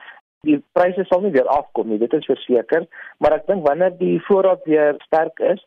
[0.47, 2.87] Die pryse sal nie weer afkom nie, dit is verseker,
[3.21, 5.61] maar ek dink wanneer die voorraad weer sterk is,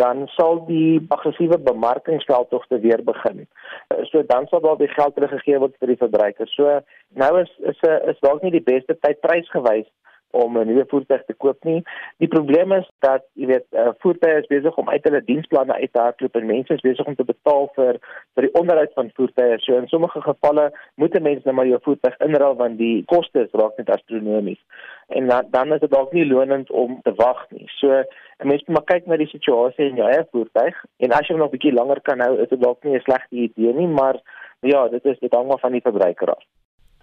[0.00, 3.44] dan sal die aggressiewe bemarkingsveldtogte weer begin.
[4.10, 6.48] So dan sal daar weer geld teruggegee word vir die verbruiker.
[6.54, 6.78] So
[7.22, 9.90] nou is is 'n is dalk nie die beste tyd prysgewys
[10.32, 11.82] om 'n nuwe voertuig te koop nie.
[12.16, 15.92] Die probleem is dat jy weet uh, voertuie is besig om uit hulle diensplanne uit
[15.92, 18.00] te hardloop en mense is besig om te betaal vir
[18.34, 19.58] vir die onderhoud van voertuie.
[19.58, 23.48] So in sommige gevalle moet 'n mens net maar jou voertuig inruil want die koste
[23.52, 24.62] raak net astronomies.
[25.08, 27.68] En dan dan is dit dalk nie lonend om te wag nie.
[27.68, 27.88] So
[28.42, 31.36] 'n mens moet maar kyk na die situasie in jou eie voertuig en as jy
[31.36, 34.20] nog 'n bietjie langer kan hou, is dit dalk nie 'n slegte idee nie, maar
[34.60, 36.44] ja, dit is dit hang maar van die verbruiker af.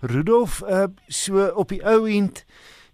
[0.02, 2.46] Rudolf, uh, so op die ou end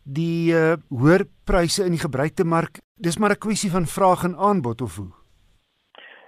[0.06, 4.38] die uh, hoër pryse in die gebruikte mark, dis maar 'n kwessie van vraag en
[4.38, 5.12] aanbod of hoe?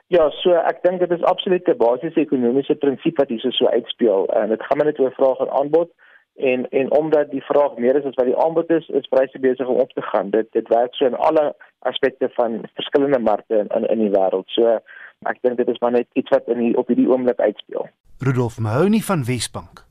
[0.08, 4.28] Ja, so ek dink dit is absoluut 'n basiese ekonomiese prinsip wat hier so uitspeel
[4.34, 5.92] en dit gaan maar net oor vraag en aanbod
[6.38, 9.68] en en omdat die vraag meer is as wat die aanbod is, is pryse besig
[9.68, 10.30] om op te gaan.
[10.30, 14.48] Dit dit werk so in alle aspekte van verskillende markte in in, in die wêreld.
[14.48, 14.80] So
[15.26, 17.90] ek dink dit is maar net iets wat in die, op hierdie oomblik uitspeel.
[18.20, 19.86] Rudolf Mahoney van Wesbank.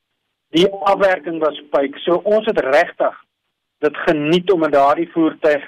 [0.54, 1.98] Die afwerking was pyk.
[2.04, 3.16] So ons het regtig
[3.84, 5.64] dit geniet om in daardie voertuig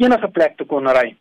[0.00, 1.12] enige plek te kon ry.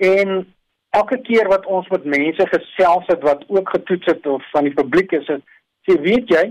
[0.00, 0.53] En
[1.00, 4.74] elke keer wat ons met mense gesels het wat ook getoets het of van die
[4.74, 5.42] publiek is, het,
[5.88, 6.44] sê weet jy,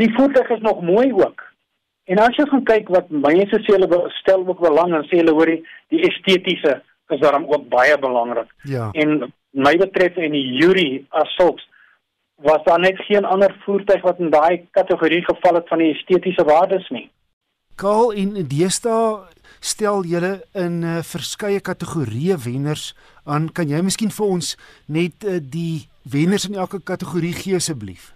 [0.00, 1.42] die voertuig is nog mooi ook.
[2.10, 5.34] En as jy gaan kyk wat mense sê hulle stel ook belang en sê hulle
[5.36, 5.60] hoor die,
[5.94, 8.50] die estetiese is daarom ook baie belangrik.
[8.70, 8.88] Ja.
[8.92, 11.66] En my betref en die jury as sulks
[12.40, 16.44] was daar net geen ander voertuig wat in daai kategorie geval het van die estetiese
[16.48, 17.10] waardes nie.
[17.80, 18.94] Kaal en Deesta
[19.64, 22.90] stel julle in uh, verskeie kategorieë wenners
[23.24, 23.46] aan.
[23.56, 24.50] Kan jy miskien vir ons
[24.92, 28.10] net uh, die wenners in elke kategorie gee asseblief?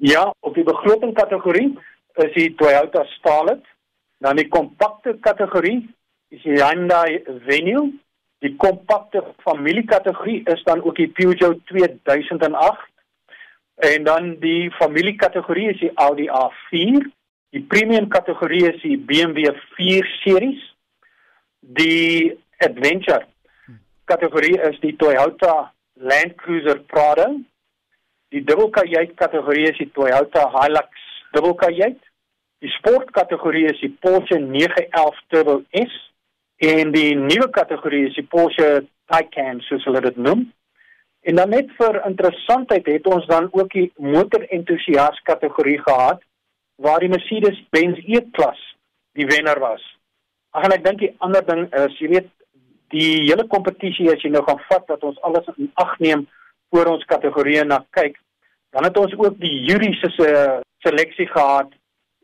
[0.00, 1.74] Ja, op die begroting kategorie
[2.24, 3.60] is die Toyota Starlet.
[4.24, 5.82] Dan die kompakte kategorie
[6.32, 7.90] is die Hyundai Venue.
[8.40, 12.88] Die kompakte familiekategorie is dan ook die Peugeot 2008.
[13.84, 17.04] En dan die familiekategorie is die Audi A4.
[17.54, 20.62] Die premium kategorie is die BMW 4 series.
[21.60, 23.28] Die adventure
[24.10, 27.28] kategorie is die Toyota Land Cruiser Prado.
[28.34, 32.02] Die dubbelkajuit kategorie is die Toyota Hilux dubbelkajuit.
[32.58, 35.94] Die sport kategorie is die Porsche 911 Turbo S
[36.58, 40.48] en die nuwe kategorie is die Porsche Taycan soos hulle dit noem.
[41.22, 46.18] En dan net vir interessantheid het ons dan ook die motorentoesias kategorie gehad
[46.76, 48.60] waar die Mercedes-Benz E-klas
[49.14, 49.82] die wenner was.
[50.54, 52.30] Ag en ek dink die ander ding is, jy weet,
[52.94, 56.26] die hele kompetisie as jy nou gaan vat dat ons alles in ag neem
[56.74, 58.18] voor ons kategorieë na kyk,
[58.74, 60.28] dan het ons ook die juriese se
[60.84, 61.70] seleksie gehad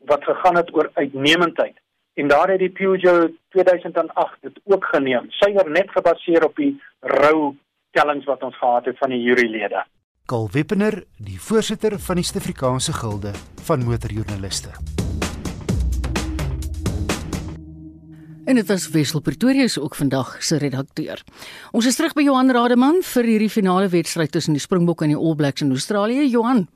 [0.09, 1.75] wat gegaan het oor uitnemendheid.
[2.19, 5.29] En daar het die Peugeot 2008 dit ook geneem.
[5.39, 7.55] Sywer net gebaseer op die rou
[7.95, 9.83] tellings wat ons gehad het van die jurylede.
[10.31, 13.33] Karl Wippener, die voorsitter van die Suid-Afrikaanse Gilde
[13.67, 14.69] van Motorjoernaliste.
[18.47, 21.19] En dit was Wessel Pretorius ook vandag se redakteur.
[21.75, 25.19] Ons is terug by Johan Rademan vir hierdie finale wedstryd tussen die Springbokke en die
[25.19, 26.23] All Blacks in Australië.
[26.31, 26.69] Johan.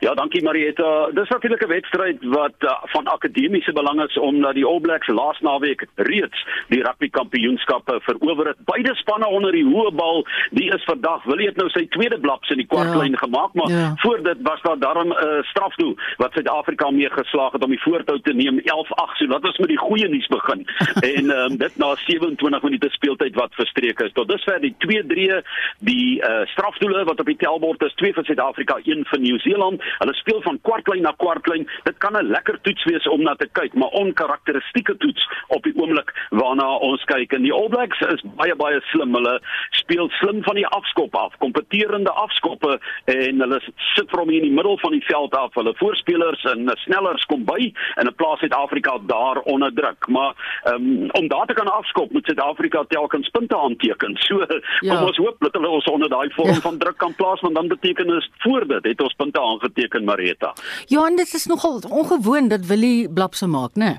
[0.00, 1.10] Ja, dankie Marieta.
[1.12, 5.40] Dis natuurlik 'n wedstryd wat uh, van akademiese belang is omdat die All Blacks laas
[5.40, 8.56] naweek reeds die rugby kampioenskappe verower het.
[8.64, 12.50] Beide spanne onder die hoë bal, die is vandag wil dit nou sy tweede blaps
[12.50, 13.18] in die kwartlyn ja.
[13.18, 13.92] gemaak, maar ja.
[13.96, 17.82] voor dit was daar darm 'n uh, strafdoel wat Suid-Afrika mee geslaag het om die
[17.82, 19.16] voortou te neem 11-8.
[19.16, 20.66] So laat ons met die goeie nuus begin.
[21.16, 24.12] en um, dit na 27 minute speeltyd wat verstreek is.
[24.12, 25.42] Tot dusver die 2-3
[25.78, 29.55] die uh, strafdoele wat op die tellbord is, 2 vir Suid-Afrika, 1 vir Nieu-Seeland.
[29.56, 31.68] Hulle speel van kwartlyn na kwartlyn.
[31.84, 35.72] Dit kan 'n lekker toets wees om na te kyk, maar onkarakteristieke toets op die
[35.76, 37.32] oomblik waarna ons kyk.
[37.32, 39.14] En die All Blacks is baie baie slim.
[39.14, 39.40] Hulle
[39.70, 43.60] speel slim van die afskop af, kompeterende afskoppe en hulle
[43.94, 45.54] sit vir hom in die middel van die veld af.
[45.54, 50.06] Hulle voorspelers en snellers kom by en 'n plaas Suid-Afrika daar onder druk.
[50.08, 54.16] Maar um, om daar te kan afskop, moet Suid-Afrika telkens punte aanteken.
[54.16, 54.44] So
[54.80, 55.04] ja.
[55.04, 56.60] ons hoop dat hulle ons onder daai vorm ja.
[56.60, 60.54] van druk kan plaas want dan beteken dit voor dit het ons punte aangeteken Marita.
[60.88, 63.84] En dit is nogal ongewoon dat Willie Blapse maak, né?
[63.84, 63.96] Nee?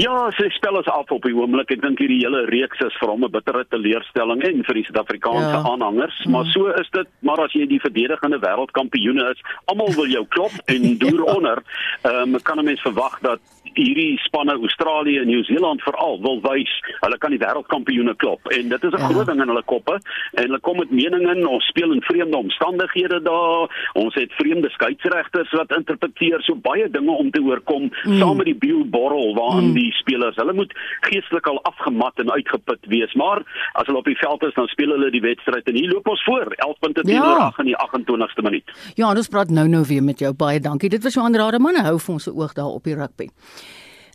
[0.00, 1.72] Ja, sy spel is af op die oomblik.
[1.74, 5.56] Ek dink hierdie hele reeks is vir hom 'n bittere teleurstelling en vir die Suid-Afrikaanse
[5.58, 5.62] ja.
[5.66, 7.08] aanhangers, maar so is dit.
[7.20, 11.34] Maar as jy die verdedigende wêreldkampioene is, almal wil jou klop en deur ja.
[11.34, 11.62] onder.
[12.02, 13.40] Ehm um, kan 'n mens verwag dat
[13.74, 18.48] hierdie spanne Australië en Nieu-Seeland veral wil wys hulle kan die wêreldkampioene klop.
[18.54, 19.08] En dit is 'n ja.
[19.08, 20.00] groot ding in hulle koppe.
[20.34, 23.90] En hulle kom met meninge ons speel in vreemde omstandighede daar.
[23.92, 26.42] Ons het vreemde skeieregters wat interpreteer.
[26.42, 28.18] So baie dinge om te oorkom mm.
[28.18, 29.74] saam met die bioborrel waarin mm.
[29.74, 33.14] die spelers hulle moet geestelik al afgemat en uitgeput wees.
[33.14, 33.42] Maar
[33.72, 36.24] as hulle op die veld is dan speel hulle die wedstryd en hier loop ons
[36.24, 36.52] voor.
[36.56, 37.46] 11 punte teenoor ja.
[37.46, 38.70] 8 in die 28ste minuut.
[38.94, 40.34] Ja ons praat nou nou weer met jou.
[40.34, 40.88] Baie dankie.
[40.88, 41.76] Dit was Johan Rademan.
[41.76, 43.28] Hou vir ons se oog daar op die rugby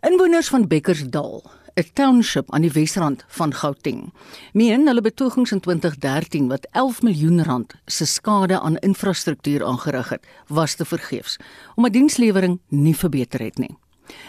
[0.05, 1.43] Inwoners van Bekkersdal,
[1.75, 4.13] 'n township aan die Wesrand van Gauteng,
[4.53, 10.27] meen hulle betogings in 2013 wat 11 miljoen rand se skade aan infrastruktuur aangerig het,
[10.47, 11.37] was te vergeefs
[11.75, 13.77] omdat dienslewering nie verbeter het nie.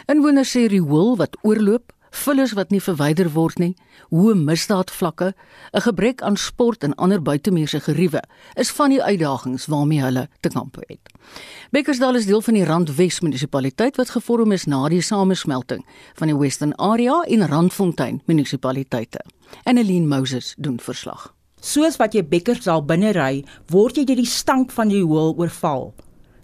[0.06, 3.74] Inwoners sê riool wat oorloop vullis wat nie verwyder word nie,
[4.10, 5.34] hoë misdaadvlakke,
[5.74, 8.22] 'n gebrek aan sport en ander buitemuurse geriewe
[8.54, 11.00] is van die uitdagings waarmee hulle te kamp het.
[11.70, 16.36] Bekkersdal is deel van die Randwes munisipaliteit wat gevorm is na die samesmelting van die
[16.36, 19.20] Western Area en Randfontein munisipaliteite.
[19.64, 21.34] Annelien Moses doen verslag.
[21.60, 25.94] Soos wat jy Bekkersdal binne ry, word jy deur die stank van die hoël oorval.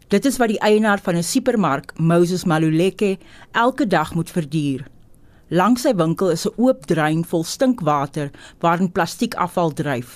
[0.08, 3.18] Dit is wat die eienaar van 'n supermark, Moses Maluleke,
[3.52, 4.84] elke dag moet verduur.
[5.52, 8.30] Langs sy winkel is 'n oop drein vol stinkwater
[8.64, 10.12] waarin plastiekafval dryf.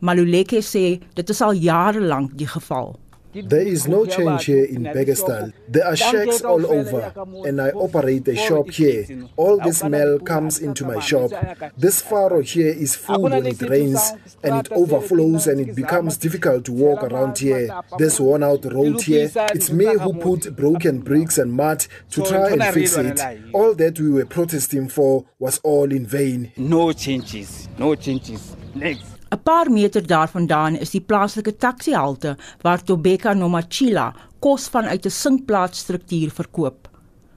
[0.00, 2.98] Maluleke sê dit is al jare lank die geval.
[3.34, 5.52] There is no change here in Begestal.
[5.68, 7.12] There are shacks all over,
[7.46, 9.06] and I operate a shop here.
[9.36, 11.30] All the smell comes into my shop.
[11.76, 14.12] This furrow here is full when it rains,
[14.42, 17.74] and it overflows, and it becomes difficult to walk around here.
[17.98, 22.50] This worn out road here, it's me who put broken bricks and mud to try
[22.50, 23.20] and fix it.
[23.52, 26.52] All that we were protesting for was all in vain.
[26.56, 28.56] No changes, no changes.
[28.74, 29.11] Next.
[29.32, 34.12] 'n Paar meter daarvandaan is die plaaslike taksihalte waar Tobeka Nomachila
[34.44, 36.88] kos vanuit 'n sinkplaasstruktuur verkoop.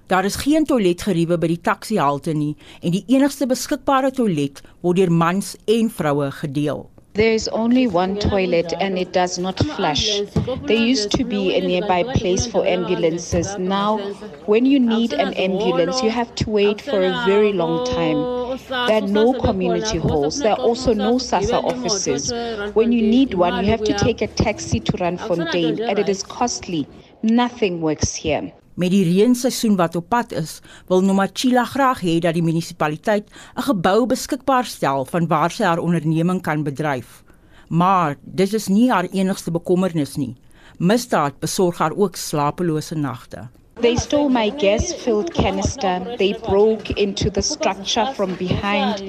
[0.08, 5.12] Daar is geen toiletgeriewe by die taksihalte nie en die enigste beskikbare toilet word deur
[5.12, 6.90] mans en vroue gedeel.
[7.16, 10.20] There is only one toilet and it does not flush.
[10.66, 13.58] There used to be a nearby place for ambulances.
[13.58, 14.00] Now,
[14.48, 18.58] when you need an ambulance, you have to wait for a very long time.
[18.88, 20.40] There are no community halls.
[20.40, 22.34] There are also no SASA offices.
[22.76, 26.22] When you need one, you have to take a taxi to Ranfontein and it is
[26.22, 26.86] costly.
[27.24, 28.52] Nothing works here.
[28.76, 33.62] Met die reenseisoen wat op pad is, wil Nomachila graag hê dat die munisipaliteit 'n
[33.72, 37.24] gebou beskikbaar stel van waar sy haar onderneming kan bedryf.
[37.70, 40.36] Maar dit is nie haar enigste bekommernis nie.
[40.78, 43.48] Misdaad besorg haar ook slapelose nagte.
[43.78, 46.16] They stole my gas filled canister.
[46.18, 49.02] They broke into the structure from behind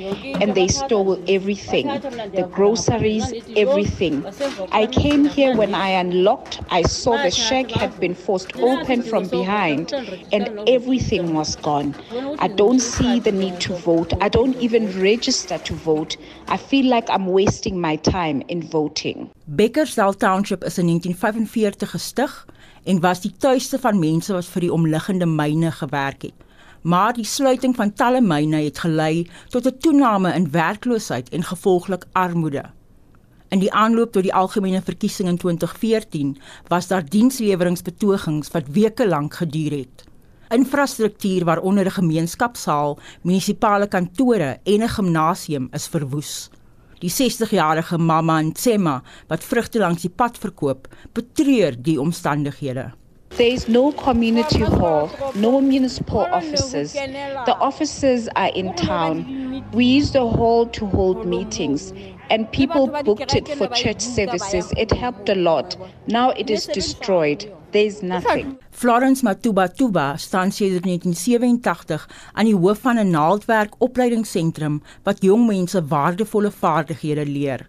[0.42, 4.24] and they stole everything the groceries, everything.
[4.72, 6.60] I came here when I unlocked.
[6.70, 9.92] I saw the shack had been forced open from behind
[10.32, 11.94] and everything was gone.
[12.38, 14.12] I don't see the need to vote.
[14.20, 16.16] I don't even register to vote.
[16.48, 19.30] I feel like I'm wasting my time in voting.
[19.48, 22.30] Beckersdale Township is in 1945 gestig
[22.86, 26.44] en was die tuiste van mense wat vir die omliggende myne gewerk het.
[26.86, 32.04] Maar die sluiting van talle myne het gelei tot 'n toename in werkloosheid en gevolglik
[32.12, 32.64] armoede.
[33.48, 39.34] In die aanloop tot die algemene verkiesing in 2014 was daar diensleweringsbetogings wat weke lank
[39.34, 40.04] geduur het.
[40.48, 46.50] Infrastruktuur waaronder 'n gemeenskapsaal, munisipale kantore en 'n gimnasium is verwoes.
[47.02, 52.92] Die 60-jarige Mama Ntsema wat vrugte langs die pad verkoop, betreur die omstandighede.
[53.36, 56.94] There is no community hall, no municipal offices.
[57.44, 59.62] The offices are in town.
[59.74, 61.92] We use the hall to hold meetings,
[62.30, 64.72] and people booked it for church services.
[64.78, 65.76] It helped a lot.
[66.06, 67.52] Now it is destroyed.
[67.72, 68.56] There is nothing.
[68.76, 75.46] Florence Matuba Tuba staan sedert 1987 aan die hoof van 'n naaldwerk opleidingsentrum wat jong
[75.46, 77.66] mense waardevolle vaardighede leer.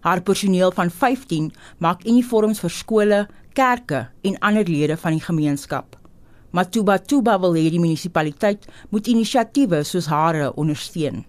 [0.00, 5.96] Haar personeel van 15 maak uniforms vir skole, kerke en ander lede van die gemeenskap.
[6.50, 11.24] Matuba Tuba wil hê die munisipaliteit moet inisiatiewe soos hare ondersteun.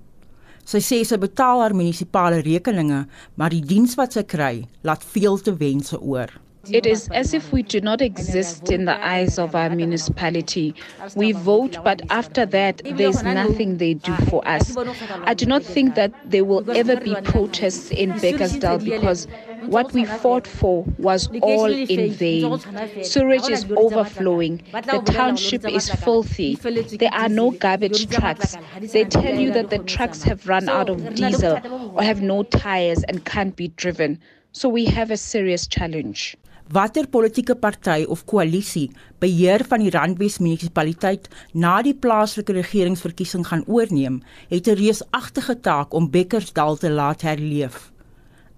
[0.65, 5.37] Sy sê sy betaal haar munisipale rekeninge, maar die diens wat sy kry, laat veel
[5.37, 6.50] te wense oor.
[6.69, 10.75] It is as if we do not exist in the eyes of our municipality.
[11.15, 14.77] We vote, but after that, there's nothing they do for us.
[15.23, 19.27] I do not think that there will ever be protests in Bakersdale because
[19.65, 22.59] what we fought for was all in vain.
[23.03, 24.61] Sewage is overflowing.
[24.71, 26.55] The township is filthy.
[26.55, 28.55] There are no garbage trucks.
[28.79, 31.59] They tell you that the trucks have run out of diesel
[31.95, 34.19] or have no tires and can't be driven.
[34.51, 36.35] So we have a serious challenge.
[36.71, 43.65] Watter politieke party of koalisie beheer van die Randwes munisipaliteit na die plaaslike regeringsverkiesing gaan
[43.67, 47.91] oorneem, het 'n reusagtige taak om Bekkersdal te laat herleef.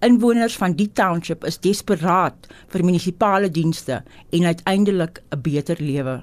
[0.00, 6.22] Inwoners van die township is desperaat vir munisipale dienste en uiteindelik 'n beter lewe.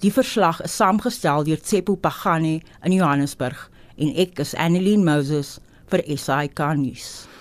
[0.00, 6.02] Die verslag is saamgestel deur Tsepo Pagani in Johannesburg en ek is Annelien Moses vir
[6.16, 7.31] SAK nuus.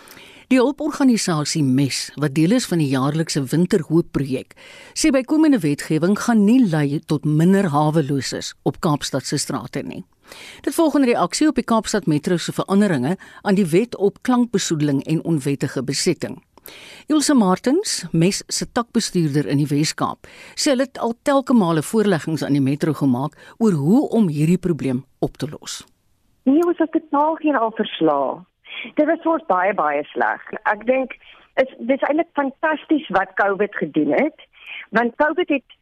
[0.51, 4.57] Die hulporganisasie MES, wat deel is van die jaarlikse Winterhoop projek,
[4.99, 10.01] sê bykomende wetgewing gaan nie lei tot minder haweloses op Kaapstad se strate nie.
[10.65, 15.03] Dit volg 'n reaksie op die Kaapstad Metro se veranderinge aan die wet op klankbesoedeling
[15.07, 16.43] en onwettige besetting.
[17.07, 22.43] Ilse Martins, MES se takbestuurder in die Wes-Kaap, sê hulle het al telke male voorleggings
[22.43, 25.85] aan die Metro gemaak oor hoe om hierdie probleem op te los.
[26.43, 28.50] Nee, ons het dit nou hier al verslae.
[28.95, 30.41] Dit was ons baie baie sleg.
[30.63, 31.17] Ek dink
[31.61, 34.47] is dis eintlik fantasties wat COVID gedoen het,
[34.89, 35.77] want COVID het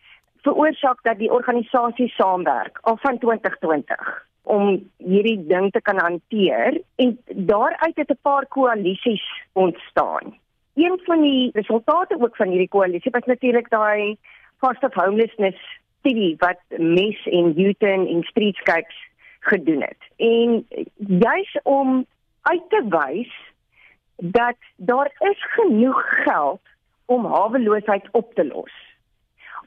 [0.48, 7.18] veroorsaak dat die organisasie saamwerk al van 2020 om hierdie ding te kan hanteer en
[7.28, 10.38] daaruit het 'n paar koalisies ontstaan.
[10.76, 14.18] Een van die resultate ook van hierdie koalisie was natuurlik daai
[14.60, 15.60] cost of homelessness
[16.00, 19.10] studie wat MES en Newton en Streetscapes
[19.40, 20.02] gedoen het.
[20.18, 20.68] En
[20.98, 22.06] juis om
[22.52, 23.32] uit te wys
[24.20, 26.62] dat daar is genoeg geld
[27.06, 28.74] om haweloosheid op te los.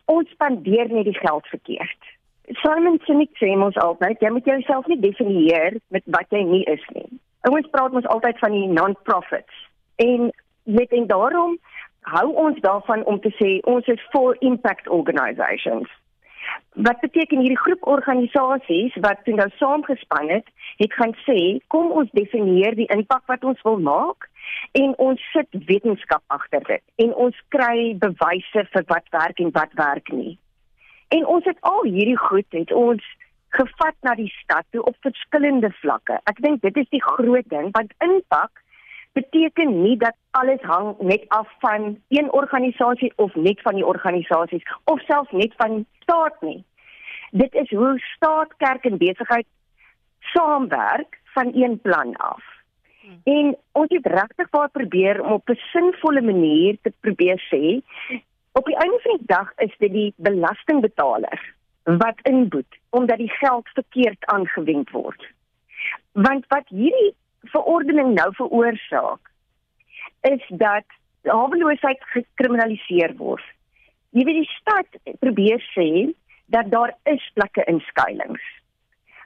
[0.04, 2.10] Ons spandeer net die geld verkeerd.
[2.60, 6.82] Simon Sinek sê ons altyd, jy moet jouself nie definieer met wat jy nie is
[6.94, 7.08] nie.
[7.48, 9.62] Ons praat ons altyd van die non-profits
[10.02, 10.30] en
[10.64, 11.56] net en daarom
[12.12, 15.88] hou ons daarvan om te sê ons is for impact organisations.
[16.74, 20.46] Wat beteken hierdie groep organisasies wat toe nou saamgespan het,
[20.80, 21.38] het gaan sê,
[21.68, 24.28] kom ons definieer die impak wat ons wil maak
[24.78, 29.76] en ons sit wetenskap agter dit en ons kry bewyse vir wat werk en wat
[29.80, 30.38] werk nie.
[31.12, 33.04] En ons het al hierdie goed het ons
[33.52, 36.16] gevat na die stad toe op verskillende vlakke.
[36.24, 38.61] Ek dink dit is die groot ding want impak
[39.12, 44.64] beteken nie dat alles hang net af van een organisasie of net van die organisasies
[44.84, 46.64] of selfs net van staat nie.
[47.30, 49.46] Dit is hoe staat, kerk en besigheid
[50.20, 52.42] saamwerk van een plan af.
[53.24, 57.82] En ons het regtig waar probeer om op 'n sinvolle manier te probeer sê
[58.52, 63.68] op die einde van die dag is dit die belastingbetaler wat inboet omdat die geld
[63.68, 65.26] verkeerd aangewend word.
[66.12, 67.14] Want wat hierdie
[67.50, 69.30] verordening nou veroorsaak
[70.20, 70.84] is dat
[71.22, 73.44] haweloosheid gekriminaliseer word.
[74.10, 76.12] Jy weet die stad probeer sê
[76.52, 78.42] dat daar is plekke in skuilings.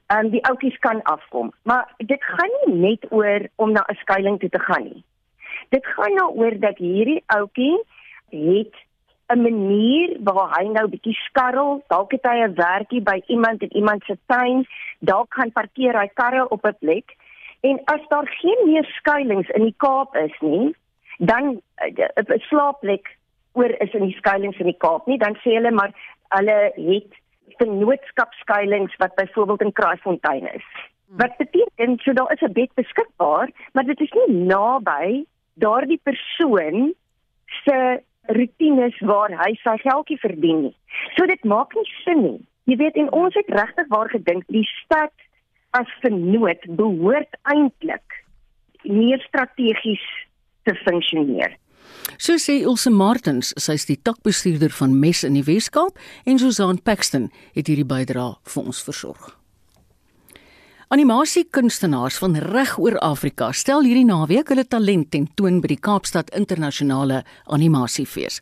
[0.07, 4.41] En die ouppies kan afkom, maar dit gaan nie net oor om na 'n skuilings
[4.41, 5.05] toe te gaan nie.
[5.69, 7.79] Dit gaan nou oor dat hierdie ouetjie
[8.31, 8.75] het
[9.35, 13.77] 'n manier waar hy nou bietjie skarrel, dalk het hy 'n werkie by iemand in
[13.77, 14.67] iemand se tuin,
[14.99, 17.17] dalk kan parkeer hy karre op 'n plek
[17.61, 20.75] En as daar geen meer skuilings in die Kaap is nie,
[21.19, 22.01] dan 'n
[22.31, 23.17] uh, slaapplek
[23.53, 25.93] oor is in die skuilings in die Kaap nie, dan sê hulle maar
[26.29, 27.13] hulle het
[27.57, 30.67] vernootskapskuilings wat byvoorbeeld in Kraaifontein is.
[31.07, 31.17] Hmm.
[31.17, 36.95] Wat beteken so daar is 'n bed beskikbaar, maar dit is nie naby daardie persoon
[37.65, 40.77] se rutines waar hy sy geldjie verdien nie.
[41.15, 42.41] So dit maak nie sin nie.
[42.65, 45.13] Jy weet en ons het regtig waar gedink die stad
[45.77, 48.23] as vernoot behoort eintlik
[48.87, 50.05] meer strategies
[50.65, 51.57] te funksioneer.
[52.19, 56.79] So sê Ilse Martins, sy is die takbestuurder van MES in die Wes-Kaap en Susan
[56.83, 59.35] Paxton het hierdie bydrae vir ons versorg.
[60.89, 66.31] Animasiekunstenaars van reg oor Afrika stel hierdie naweek hulle talent ten toon by die Kaapstad
[66.39, 68.37] Internasionale Animasiefees.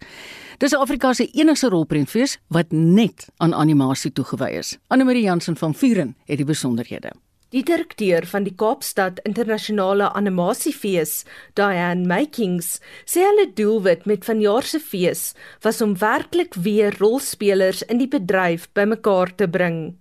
[0.61, 4.75] Dis Afrika se enigste rolprentfees wat net aan animasie toegewy is.
[4.93, 7.15] Anne Marie Jansen van Vuren het die besonderhede.
[7.49, 11.23] Die direkteur van die Kaapstad Internasionale Animasiefees,
[11.57, 12.77] Diane Makings,
[13.09, 15.31] sê hulle doelwit met vanjaar se fees
[15.65, 19.95] was om werklik weer rolspelers in die bedryf bymekaar te bring.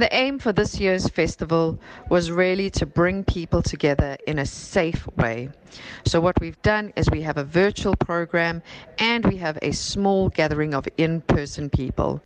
[0.00, 1.78] The aim for this year's festival
[2.08, 5.50] was really to bring people together in a safe way.
[6.06, 8.62] So, what we've done is we have a virtual program
[8.98, 12.22] and we have a small gathering of in person people.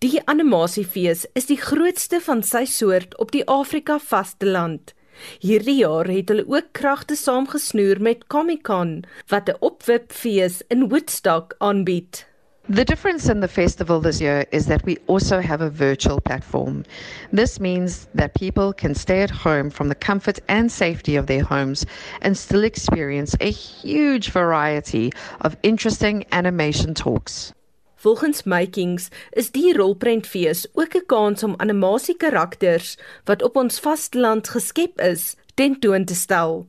[0.00, 4.92] Die animasiefees is die grootste van sy soort op die Afrika vasteland.
[5.40, 12.26] Hierdie jaar het hulle ook kragte saamgesnoer met Comic-Con wat 'n opwipfees in Woodstock aanbied.
[12.70, 16.84] The difference in the festival this year is that we also have a virtual platform.
[17.32, 21.42] This means that people can stay at home from the comfort and safety of their
[21.42, 21.84] homes
[22.22, 25.10] and still experience a huge variety
[25.40, 27.52] of interesting animation talks.
[27.96, 35.00] Volgens Makings is die rolprentfees ook 'n kans om animasiekarakters wat op ons vasteland geskep
[35.00, 36.66] is, tentoon te stel.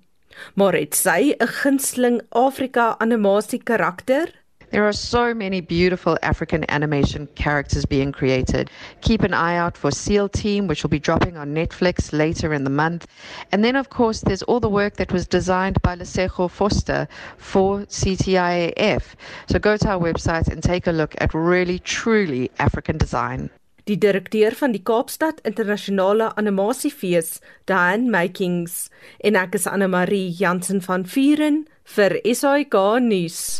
[0.55, 4.40] Maar het sy 'n gunsteling Afrika animasiekarakter?
[4.71, 8.71] There are so many beautiful African animation characters being created.
[9.01, 12.63] Keep an eye out for SEAL Team, which will be dropping on Netflix later in
[12.63, 13.05] the month.
[13.51, 17.81] And then, of course, there's all the work that was designed by Lesego Foster for
[17.81, 19.03] CTIAF.
[19.49, 23.49] So go to our website and take a look at really, truly African design.
[23.87, 30.79] Die direkteur van die Kaapstad Internasionale Animasiefees, Dan Makings, en ek is Anne Marie Jansen
[30.85, 33.59] van Vuren vir SAK nuus.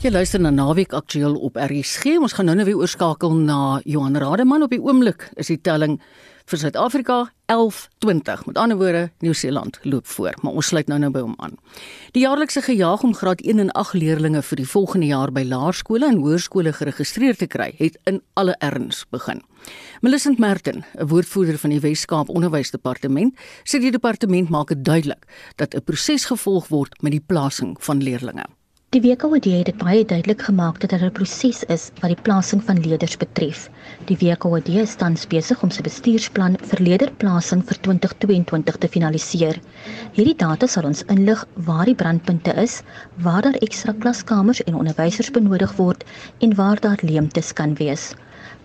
[0.00, 2.14] Jy luister na Naweek Aktueel op RSG.
[2.24, 5.26] Ons gaan nou-nou weer oorskakel na Johan Rademan op die oomblik.
[5.36, 5.98] Is die telling
[6.48, 7.16] vir Suid-Afrika
[7.52, 8.46] 11-20.
[8.48, 11.58] Met ander woorde, Nieu-Seeland loop voor, maar ons sluit nou-nou by hom aan.
[12.16, 16.08] Die jaarlikse gejaag om graad 1 en 8 leerdlinge vir die volgende jaar by laerskole
[16.08, 19.42] en hoërskole geregistreer te kry, het in alle erns begin.
[20.00, 23.36] Millicent Merton, 'n woordvoerder van die Wes-Kaap Onderwysdepartement,
[23.68, 28.02] sê die departement maak dit duidelik dat 'n proses gevolg word met die plasing van
[28.02, 28.48] leerdlinge.
[28.94, 32.62] Die WKOD het dit baie duidelik gemaak dat dit 'n proses is wat die plasing
[32.68, 33.60] van leerders betref.
[34.08, 39.60] Die WKOD is tans besig om sy bestuursplan vir leerderplasing vir 2022 te finaliseer.
[40.18, 42.82] Hierdie data sal ons inlig waar die brandpunte is,
[43.14, 46.04] waar daar ekstra klaskamers en onderwysers benodig word
[46.40, 48.14] en waar daar leemtes kan wees.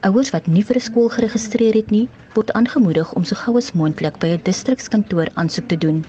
[0.05, 3.71] Ouers wat nie vir 'n skool geregistreer het nie, word aangemoedig om so gou as
[3.79, 6.03] moontlik by 'n distrikskantoor aansoek te doen.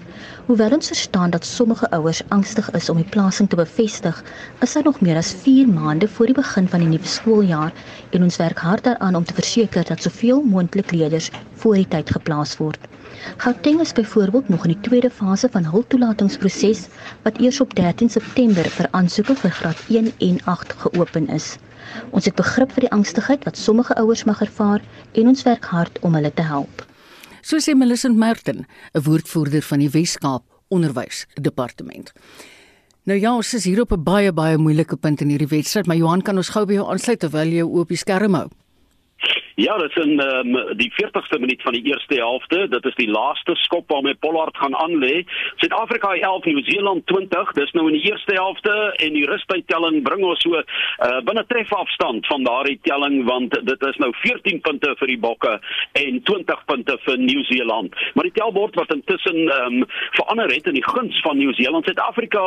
[0.48, 4.18] Hoewel ons verstaan dat sommige ouers angstig is om die plasing te bevestig,
[4.60, 7.72] is daar nog meer as 4 maande voor die begin van die nuwe skooljaar
[8.10, 12.10] en ons werk hard daaraan om te verseker dat soveel moontlik leerders voor die tyd
[12.10, 12.88] geplaas word.
[13.36, 16.88] Gauteng is byvoorbeeld nog in die tweede fase van hul toelatingsproses
[17.22, 21.56] wat eers op 13 September vir aansoeke vir graad 1 en 8 geopen is.
[22.10, 24.82] Ons het begrip vir die angstigheid wat sommige ouers mag ervaar
[25.12, 26.84] en ons werk hard om hulle te help.
[27.42, 32.12] So sê Millicent Merton, 'n woordvoerder van die Wes-Kaap Onderwysdepartement.
[33.06, 35.96] Nou ja, ons is hier op 'n baie baie moeilike punt in hierdie wedstryd, maar
[35.96, 38.48] Johan kan ons gou by jou aansluit terwyl jy op die skerm hou.
[39.56, 42.68] Ja, dit is in um, die 40ste minuut van die eerste helfte.
[42.68, 45.22] Dit is die laaste skop waarmee Pollard gaan aanlê.
[45.56, 47.52] Suid-Afrika 11, Nieu-Seeland 20.
[47.56, 50.66] Dis nou in die eerste helfte en die rustydtelling bring ons so uh,
[51.24, 55.54] binne trefafstand van daardie telling want dit is nou 14 punte vir die Bokke
[56.02, 57.96] en 20 punte vir Nieu-Seeland.
[58.12, 59.80] Maar die tellbord wat intussen um,
[60.18, 61.88] verander het in die guns van Nieu-Seeland.
[61.88, 62.44] Suid-Afrika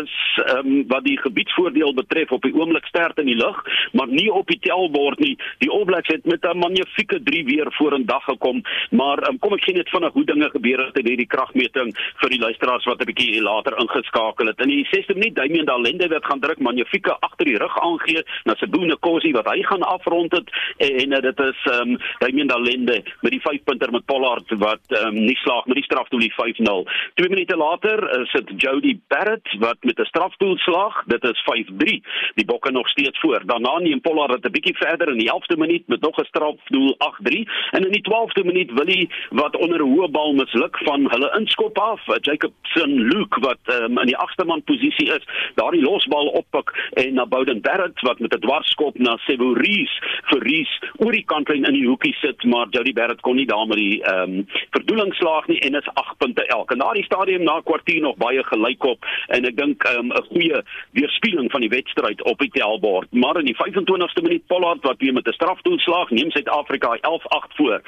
[0.00, 0.16] is
[0.56, 3.60] um, wat die gebiedsvoordeel betref op die oomblik sterk in die lug,
[3.92, 5.36] maar nie op die tellbord nie.
[5.60, 9.38] Die All Blacks het met 'n magnifieke 3 weer voor in dag gekom, maar um,
[9.38, 12.84] kom ek sien net vinnig hoe dinge gebeur het in hierdie kragmeting vir die luisteraars
[12.84, 14.60] wat 'n bietjie later ingeskakel het.
[14.60, 18.54] In die 6de minuut Damian Dalende wat gaan druk magnifieke agter die rug aangee na
[18.54, 23.32] Sebune Kosi wat hy gaan afrond het en, en dit is um, Damian Dalende met
[23.32, 26.84] die 5 punter met Pollard wat um, nie slaag met die strafdoelie 5-0.
[27.14, 31.02] 2 minute later is dit Jody Barrett wat met 'n strafdoel slaag.
[31.06, 32.02] Dit is 5-3.
[32.34, 33.42] Die Bokke nog steeds voor.
[33.46, 36.94] Daarna neem Pollard dit 'n bietjie verder in die 11de minuut met nog 'n strafdoel
[36.98, 41.10] 8-3 en in die 12de minuut wil hy wat onder 'n hoë bal misluk van
[41.10, 46.26] hulle inskop af Jacobson Luke wat um, in die agste man posisie is daardie losbal
[46.26, 49.92] oppik en na Bowden Barrett wat met 'n dwarskop na Sevories
[50.30, 53.66] vir Ries oor die kantlyn in die hoekie sit maar Jody Barrett kon nie daar
[53.66, 56.70] met die ehm um, verdoeling slaag nie en is 8 punte elk.
[56.70, 60.24] En daardie stadium na kwartier nog baie gelyk op en ek dink ehm, 'n um,
[60.24, 64.98] goeie weerspieëling van die wedstryd op die tellbord maar in die 25ste minuut Pollard wat
[64.98, 67.80] weer met 'n strafdoel slaag neem Suid-Afrika 11-8 voor.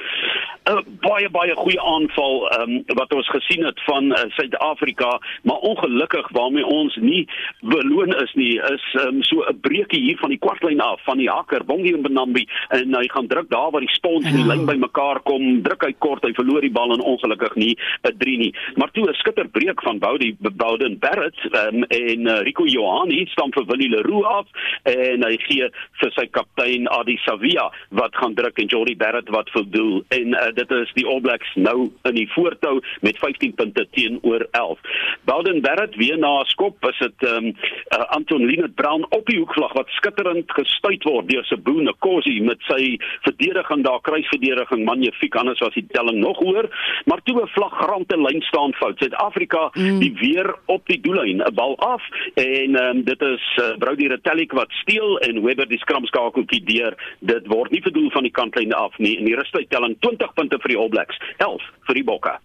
[0.65, 6.29] 'n baie baie goeie aanval um, wat ons gesien het van uh, Suid-Afrika maar ongelukkig
[6.29, 7.27] waarmee ons nie
[7.61, 11.29] beloon is nie is um, so 'n breekie hier van die kwartlyn af van die
[11.29, 14.65] hakker Bongi en Benambi en hy gaan druk daar waar die spons en die lyn
[14.65, 18.53] bymekaar kom druk hy kort hy verloor die bal en ongelukkig nie 'n 3 nie.
[18.75, 23.65] Maar toe 'n skitterbreek van Boudi Bouden Barrett um, en uh, Rico Johani staan vir
[23.65, 24.47] Willie Leroux af
[24.83, 25.69] en hy gee
[26.01, 30.51] vir sy kaptein Adi Savia wat gaan druk en Jordi Barrett wat voldoel en uh,
[30.53, 34.79] dit is die All Blacks nou in die voortou met 15 punte teenoor 11.
[35.23, 39.73] Bouden Barrett weer na skop is dit um, uh, Anton Linet Brown op die hoekvlag
[39.73, 45.73] wat skitterend gestuit word deur Sebo Nkosi met sy verdediging daar kruisverdediging magnifiek anders was
[45.73, 46.69] die telling nog hoër
[47.05, 49.99] maar toe 'n flagrante lyn staan fout Suid-Afrika mm.
[49.99, 52.03] die weer op die doellyn 'n bal af
[52.35, 57.47] en um, dit is uh, Brody Retallick wat steel en Webber die skramskakeltjie deur dit
[57.47, 60.81] word nie verdoel van die kantlyn af nie en die rustuittelling 20 punte vir die
[60.81, 62.35] All Blacks 11 vir die Bokke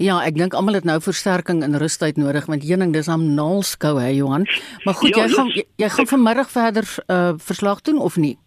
[0.00, 3.98] Ja, ek dink almal het nou versterking in rustyd nodig want Hening dis am naalskou
[4.00, 4.46] hè Johan.
[4.86, 8.38] Maar goed, ja, jy gaan jy, jy gaan vanmiddag verder uh, verslag doen of nie?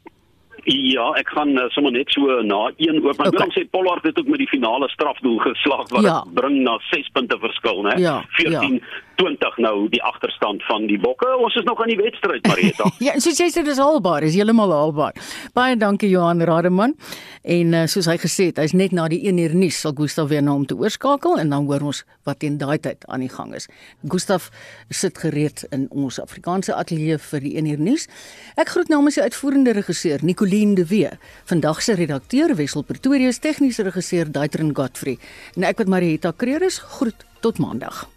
[0.66, 3.18] Ja, ek gaan uh, sommer net so na 1 oop.
[3.20, 3.46] Maar okay.
[3.46, 6.18] ons sê Pollard het ook met die finale strafdoel geslaag wat ja.
[6.34, 7.98] bring na 6 punte verskil, né?
[8.02, 8.94] Ja, 14 ja.
[9.18, 11.30] 20 nou die agterstand van die Bokke.
[11.42, 12.92] Ons is nog aan die wedstryd, Marita.
[13.08, 15.18] ja, soos jy sê dis haalbaar, is heeltemal haalbaar.
[15.58, 16.94] Baie dankie Johan Rademan.
[17.44, 20.30] En uh, soos hy gesê het, hy's net na die 1 uur nuus sal Gustaf
[20.30, 23.32] weer na hom toe oorskakel en dan hoor ons wat teen daai tyd aan die
[23.34, 23.68] gang is.
[24.08, 24.48] Gustaf
[24.94, 28.08] sit gereed in ons Afrikaanse ateljee vir die 1 uur nuus.
[28.56, 31.10] Ek groet namens die uitvoerende regisseur Nico Nicoline de Wee.
[31.44, 35.18] Vandag se redakteur Wessel Pretorius, tegniese regisseur Daitrin Godfrey.
[35.56, 38.13] En ek wat Marieta Kreer is, groet tot maandag.